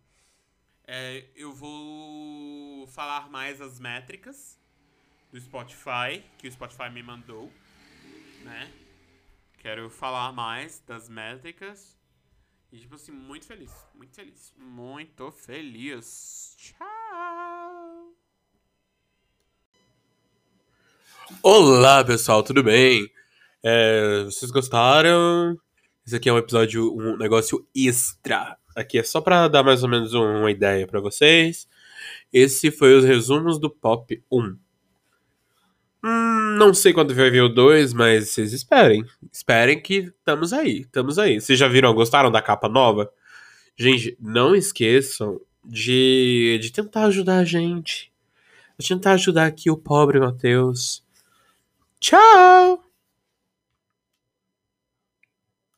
é, 0.87 1.25
eu 1.35 1.53
vou 1.53 2.87
falar 2.88 3.31
mais 3.31 3.61
as 3.61 3.81
métricas 3.81 4.59
do 5.33 5.40
Spotify, 5.40 6.23
que 6.38 6.47
o 6.47 6.53
Spotify 6.53 6.90
me 6.90 7.03
mandou, 7.03 7.51
né? 8.42 8.70
Quero 9.59 9.88
falar 9.88 10.33
mais 10.33 10.83
das 10.87 11.09
métricas. 11.09 11.99
E, 12.70 12.79
tipo 12.79 12.97
assim, 12.97 13.12
muito 13.12 13.47
feliz, 13.47 13.73
muito 13.94 14.14
feliz, 14.14 14.53
muito 14.59 15.31
feliz. 15.31 16.55
Tchau! 16.59 18.12
Olá, 21.42 22.05
pessoal, 22.05 22.42
tudo 22.42 22.62
bem? 22.62 23.11
É, 23.62 24.25
vocês 24.25 24.51
gostaram? 24.51 25.59
Esse 26.07 26.16
aqui 26.16 26.29
é 26.29 26.33
um 26.33 26.38
episódio, 26.38 26.94
um 26.94 27.16
negócio 27.16 27.66
extra. 27.75 28.59
Aqui 28.74 28.98
é 28.98 29.02
só 29.02 29.20
para 29.20 29.48
dar 29.48 29.62
mais 29.62 29.82
ou 29.82 29.88
menos 29.88 30.12
uma 30.14 30.50
ideia 30.50 30.87
para 30.87 31.00
vocês. 31.00 31.68
Esse 32.32 32.70
foi 32.70 32.94
os 32.96 33.04
resumos 33.04 33.58
do 33.58 33.70
Pop 33.70 34.22
1. 34.30 34.56
Hum, 36.04 36.56
não 36.58 36.74
sei 36.74 36.92
quando 36.92 37.14
vai 37.14 37.30
vir 37.30 37.42
o 37.42 37.48
2, 37.48 37.92
mas 37.92 38.30
vocês 38.30 38.52
esperem. 38.52 39.04
Esperem 39.32 39.80
que 39.80 40.12
estamos 40.18 40.52
aí, 40.52 40.80
estamos 40.80 41.18
aí. 41.18 41.40
Vocês 41.40 41.58
já 41.58 41.68
viram, 41.68 41.94
gostaram 41.94 42.30
da 42.30 42.42
capa 42.42 42.68
nova? 42.68 43.10
Gente, 43.76 44.16
não 44.20 44.54
esqueçam 44.54 45.40
de, 45.64 46.58
de 46.60 46.70
tentar 46.72 47.04
ajudar 47.04 47.38
a 47.38 47.44
gente. 47.44 48.12
De 48.78 48.88
tentar 48.88 49.12
ajudar 49.12 49.46
aqui 49.46 49.70
o 49.70 49.76
pobre 49.76 50.20
Matheus. 50.20 51.02
Tchau! 52.00 52.84